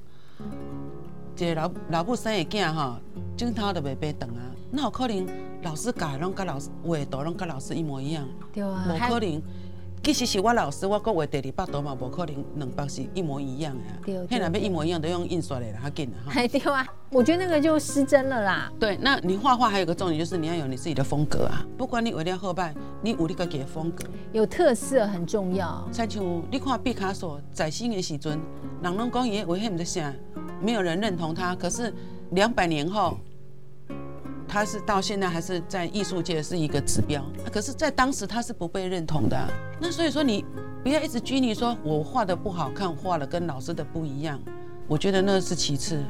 [1.35, 2.99] 这个老老母生的囝哈，
[3.37, 4.41] 镜头都袂白等啊，
[4.71, 5.27] 那有可能
[5.63, 9.41] 老师改拢跟老师画图拢跟老师一模一样，对啊，冇可能。
[10.01, 13.83] 其实是我老师，我国画第二百图嘛，无可能两百是一模一样的。
[14.05, 16.47] 对，现在要一模一样，都用印刷的啦，较紧啦哈。
[16.47, 18.71] 对啊，我觉得那个就失真了啦。
[18.79, 21.63] 对，那你画画还有个重点，就是你要有你自己的风格啊。
[21.77, 25.87] 不管你画了好歹，你有你自己的风格，有特色很重要。
[25.91, 26.07] 像
[26.49, 28.39] 你看毕卡索在生的时阵，
[28.81, 30.13] 人拢讲伊画迄唔得啥，
[30.61, 31.53] 没有人认同他。
[31.55, 31.93] 可是
[32.31, 33.17] 两百年后。
[34.49, 37.23] 他是到现在还是在艺术界是一个指标，
[37.53, 39.47] 可是，在当时他是不被认同的啊。
[39.79, 40.43] 那所以说，你
[40.83, 44.39] 不要一直拘泥说，我画的不好看，画的跟老师的不一样。
[44.87, 46.03] 我觉得那是其次，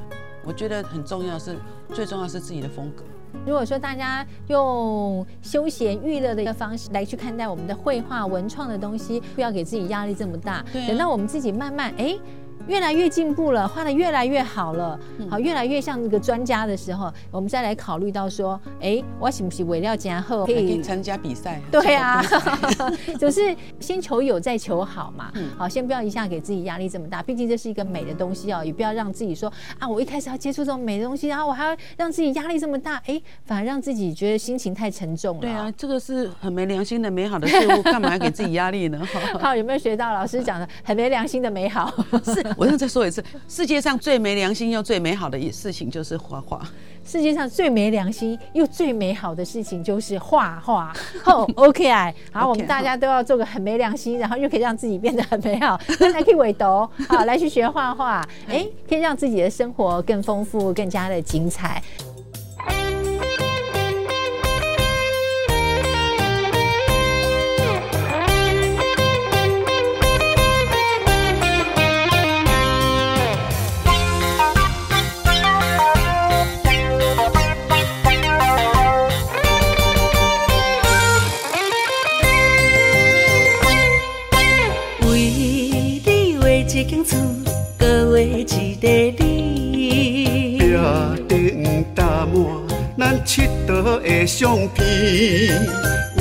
[0.45, 1.57] 我觉得很重要是，
[1.93, 3.03] 最重要是自己的风格。
[3.45, 10.65] 如果说大家用休闲娱乐的一个方式来去看待我们的绘画文创的东西，不要给自己压力这么大。
[10.71, 10.87] 对啊。
[10.87, 12.17] 等到我们自己慢慢哎。
[12.69, 14.97] 越来越进步了，画得越来越好了，
[15.27, 21.59] 好，越来越像那个专家的时候，我们再来考虑到说，哎，我是不是为了加厚可以参加比赛？
[21.71, 22.23] 对啊，
[23.19, 25.33] 就是先求有再求好嘛。
[25.57, 35.41] 好，先不要一下给自己压力这么大，毕竟这是一个美的东西哦，也不要让自己说啊，我一开始要接触这种美的东西，然后我还要让自己压力这么大，哎，反而让自己觉得心情太沉重了。
[35.41, 39.01] 对啊，这个是很没良心的美好的事物， 干嘛要给自己压力呢？
[39.41, 41.91] 好，有没有学到老师讲的很没良心的美好？
[42.23, 42.43] 是。
[42.59, 46.61] 我想再说一次，世界上最没良心又最美好的事情就是画画。
[47.05, 50.93] 世界上最没良心又最美好的事情就是画画。
[51.23, 56.65] 好，OK 啊， 好，我们大家都要做个很没良心，然后又可以让自己变得很美好，那来可以围读，
[57.07, 61.81] 好，来去学画画， 哎，可以让自己的生活更丰富，更加的精彩。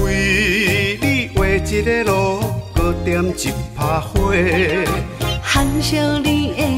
[0.03, 2.41] 为你画一个路，
[2.75, 4.35] 搁点一帕花。
[5.43, 6.78] 含笑你的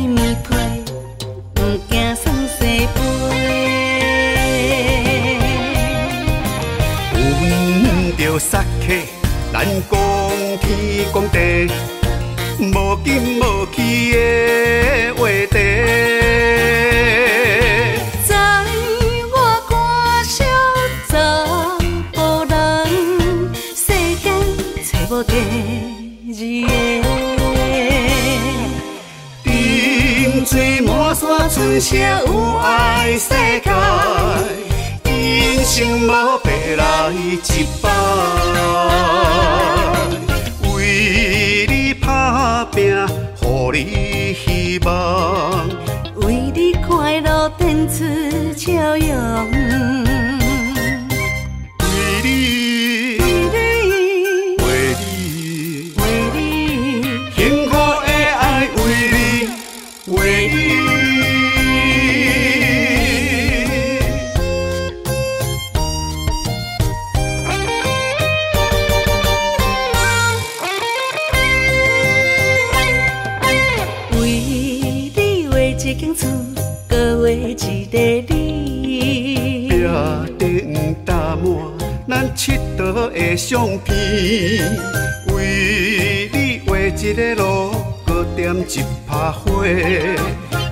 [87.02, 87.72] 一个路，
[88.06, 89.64] 搁点一帕花。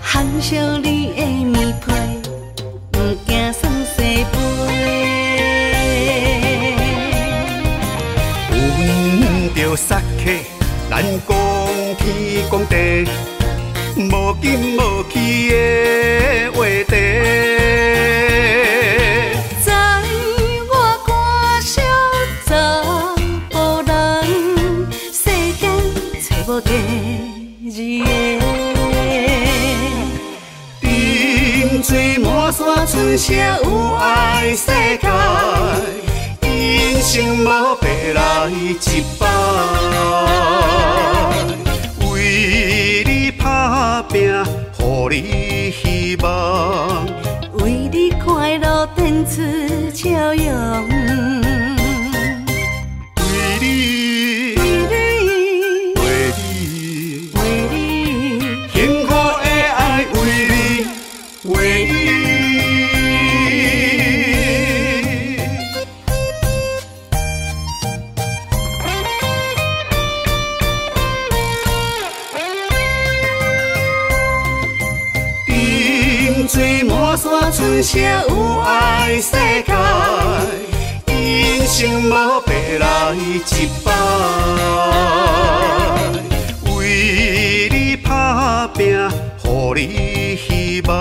[0.02, 1.90] 含笑你的面皮，
[2.92, 4.36] 不惊酸涩杯。
[8.52, 10.30] 闻着杀客，
[10.90, 11.30] 咱讲
[11.96, 12.04] 天
[12.50, 12.74] 讲地，
[13.96, 15.14] 无根无气
[15.48, 15.54] 的
[16.52, 16.58] 话
[16.88, 16.92] 题。
[33.08, 34.66] 春色有爱世
[34.98, 35.08] 界，
[36.42, 38.76] 人生无白来一
[39.18, 39.26] 摆。
[42.12, 44.28] 为你打拼，
[44.78, 47.06] 予你希望，
[47.64, 49.40] 为你快乐展出
[49.94, 50.97] 笑容。
[77.90, 79.32] 车有爱世
[79.62, 79.72] 界，
[81.06, 82.12] 人生无
[82.42, 83.40] 白来一
[83.82, 83.90] 摆，
[86.76, 88.84] 为你打拼，
[89.42, 90.92] 予你希望，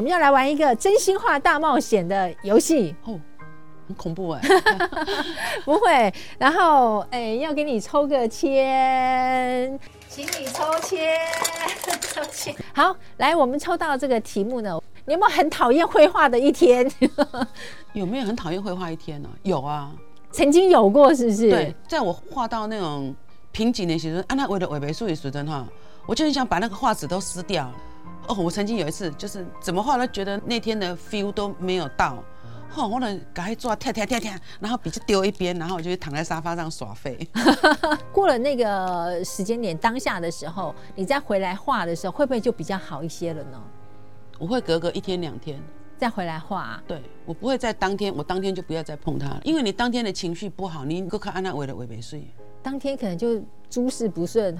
[0.00, 3.20] 我们要来玩一个真心话大冒险的游戏哦，
[3.86, 4.40] 很恐怖哎，
[5.62, 9.78] 不会，然后哎，要给你抽个签，
[10.08, 11.18] 请你抽签，
[12.00, 12.56] 抽签。
[12.72, 16.90] 好，来，我们抽到这个题目呢，你有没有很讨厌绘画的一天？
[17.92, 19.28] 有没有很讨厌绘画一天呢？
[19.42, 19.92] 有啊，
[20.32, 21.50] 曾经有过，是不是？
[21.50, 23.14] 对，在我画到那种。
[23.52, 25.66] 瓶颈的时候，啊，那为了伪美术的时阵哈，
[26.06, 27.68] 我就很想把那个画纸都撕掉。
[28.30, 32.22] 哦，我曾经有一次，就是怎么画都觉得那天的 feel 都没有到。
[32.76, 37.18] 哦，我能赶快抓跳跳跳跳，然后笔就丢一边，然后我就躺在沙发上耍废。
[38.14, 43.60] 过了那个时间点，当下的时候，你再回来画的时候，会不会就比较好一些了呢？
[44.38, 45.60] 我会隔个一天两天
[45.98, 46.80] 再回来画。
[46.86, 52.16] 对，我不会在当天，我当天就不要再碰它了，因为你当天的情绪不好，你够看安娜为了伪美术。
[52.62, 54.54] 当天可能就诸事不顺。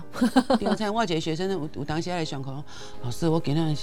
[0.59, 2.65] 比如像我一个学生，有有当时来上课，
[3.03, 3.77] 老师，我今天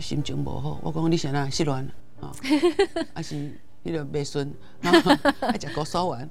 [0.00, 1.76] 心情不好，我讲你先啊失恋
[2.20, 2.32] 啊，
[3.12, 3.34] 还是
[3.82, 6.28] 你个未顺，然后还食果烧丸，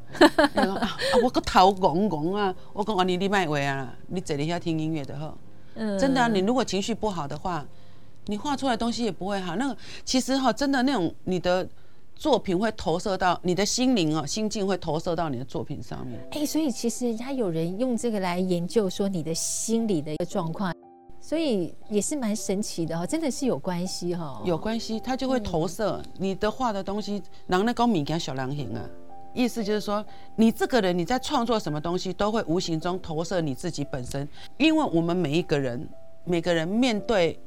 [0.55, 5.37] 啊，我个头戆戆啊，我讲安尼你卖话啊，你坐在遐听音乐的好。
[5.75, 7.65] 嗯，真的啊，你如果情绪不好的话，
[8.27, 9.55] 你画出来东西也不会好。
[9.57, 11.67] 那个其实哈，真的那种你的。
[12.15, 16.19] 作品会投射到你的心灵啊，心境会投射到你的作品上面。
[16.31, 20.73] 哎，所以其实人家有人用这个来研究说你的心理的一个状况，
[21.19, 24.41] 所以也是蛮神奇的哈，真的是有关系哈。
[24.45, 28.87] 有关系，它就会投射你的画的东西，让那个物件小狼形啊。
[29.33, 30.05] 意思就是说，
[30.35, 34.27] 你这个人你在创作什么东西，都会无形中投射你自己本身。
[34.57, 35.89] 因为我们每一个人，
[36.23, 37.39] 每个人面对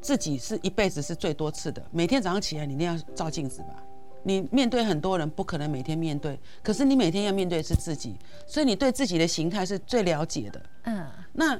[0.00, 1.82] 自己是一辈子是最多次的。
[1.90, 3.82] 每天早上起来，你一定要照镜子吧。
[4.24, 8.16] 你面对很多人，不可能每天面对，可是你每天要面对的是自己，
[8.46, 10.62] 所以你对自己的形态是最了解的。
[10.84, 11.58] 嗯，那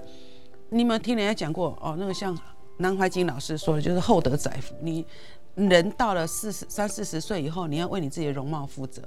[0.71, 2.39] 你们听人家讲过哦，那个像
[2.79, 4.75] 南怀瑾老师说的，就是厚德载福。
[4.81, 5.05] 你
[5.55, 9.03] 人到了四十三四十岁以后，你要为你自己的容貌负责。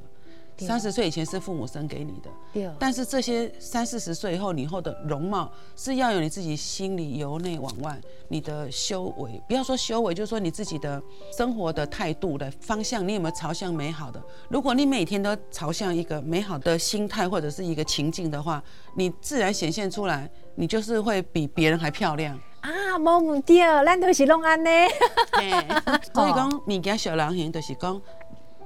[0.57, 7.99] 三十岁以前是父母生给你的，但是这些三四十岁以后，你以后的容貌是要有你自己心里由内往外，
[8.29, 11.01] 你的修为，不要说修为，就是说你自己的
[11.35, 14.21] 生活的态度的方向，你有没有朝向美好的？
[14.49, 18.63] 如果你每天都朝向一个美好的心态或者是一个情境的话，
[18.95, 22.97] 你自然显现出来，你就是会比别人还漂亮啊！
[22.97, 24.69] 冇问题，咱都是拢安呢。
[26.13, 28.01] 所以讲，物件小人形就是讲。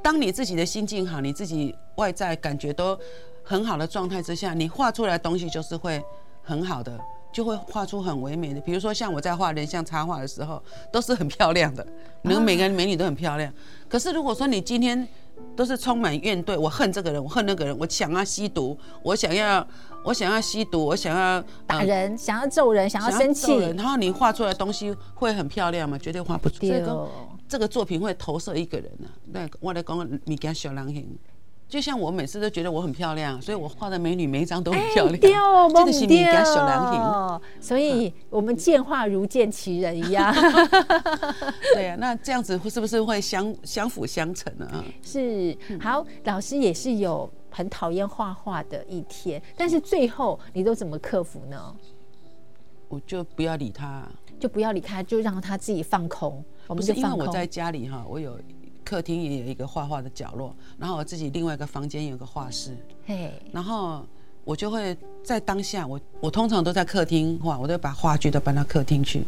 [0.01, 2.97] 当你自己的心境好，你自己外在感觉都
[3.43, 6.01] 很好的状态之下，你画出来的东西就是会
[6.41, 6.99] 很好的，
[7.31, 8.61] 就会画出很唯美的。
[8.61, 11.85] 比如说像我在画人像插画的时候，都是很漂亮的，
[12.21, 13.53] 每个每个美女都很漂亮。
[13.87, 15.07] 可是如果说你今天
[15.55, 19.65] 都是充满怨怼，我恨这个人，我恨那个人，我想要吸毒，我想要
[20.03, 25.97] 我想要吸毒，我想要打人，想要揍人，想要生气，然后你画出来的东西会很漂亮吗？
[25.97, 27.07] 绝对画不出这个。
[27.49, 29.17] 这个作品会投射一个人呢、啊。
[29.25, 31.17] 那我来讲，物件小人形，
[31.69, 35.15] 就像我每次都觉得我很漂亮，所以我画的美女每一张都很漂亮。
[35.15, 40.33] 哎、这个是物件小人形，所以我们见画如见其人一样。
[41.75, 44.83] 对呀、啊，那这样子是不是会相相辅相成呢？
[45.03, 45.55] 是。
[45.79, 51.75] 好，老师也是有很讨厌画画的一天，但是最后你都怎么克服呢？
[52.87, 54.09] 我就不要理他，
[54.39, 56.43] 就不要理他，就让他自己放空。
[56.65, 58.39] 我们是因为我在家里哈，我有
[58.89, 62.75] 客厅也有一个画画的角落，然后我自己另外一个房间有个画室，
[63.05, 64.03] 嘿，然后
[64.43, 69.23] 我就会在当下，我我通常都在客厅画，我都把画具都搬到客厅去，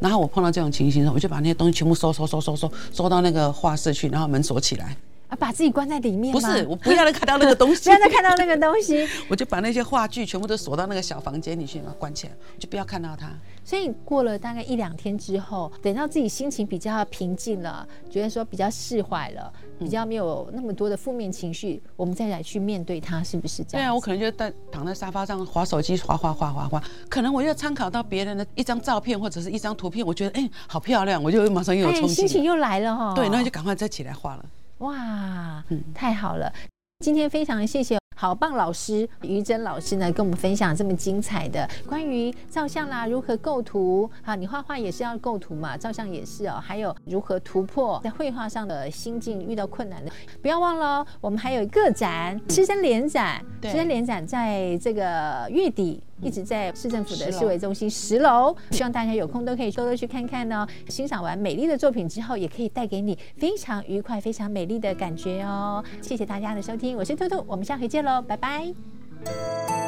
[0.00, 4.96] 然后我碰到这种情形的时候，我就把那些东西全部收收收收收收到那个画室去，然后门锁起来。
[5.34, 6.32] 啊，把自己关在里面。
[6.32, 13.30] 不是，我不要再看到那个东西， 不要再看到那个东西， 我就把那些话剧全部都锁到那个小房间里去嘛，关起来，就不要看到它。
[13.64, 23.82] 所以过了大概一两天之后，等到自己心情比较平静了，觉得说比较释怀了，比较没有那么多的负面情绪，我们再来去面对它，是不是这样？
[23.86, 33.14] 对啊，我可能就在躺在沙发上划手机，滑滑滑滑滑，可能我又参考到别人的一张照片或者是一张图片，我觉得哎、欸、好漂亮，我就马上又有冲心情又来了哈。
[33.14, 34.44] 对，那就赶快再起来画了。
[34.84, 36.52] 哇，嗯，太好了，
[36.98, 37.96] 今天非常谢谢。
[38.16, 44.34] 好棒老师于真老师呢，跟我们分享这么精彩的关于照相啦，如何构图啊？
[44.34, 46.62] 你画画也是要构图嘛，照相也是哦。
[46.62, 56.02] 还有如何突破在绘画上的心境，遇到困难的，不要忘了，我们还有个展，师生联展，师生联展在这个月底。
[56.22, 60.66] 一直在市政府的市委中心十楼，希望大家有空都可以多多去看看哦。
[60.88, 65.84] 欣赏完美丽的作品之后，也可以带给你非常愉快、非常美丽的感觉哦。
[66.00, 69.83] 谢谢大家的收听，我是兔兔，我们下回见喽，拜拜。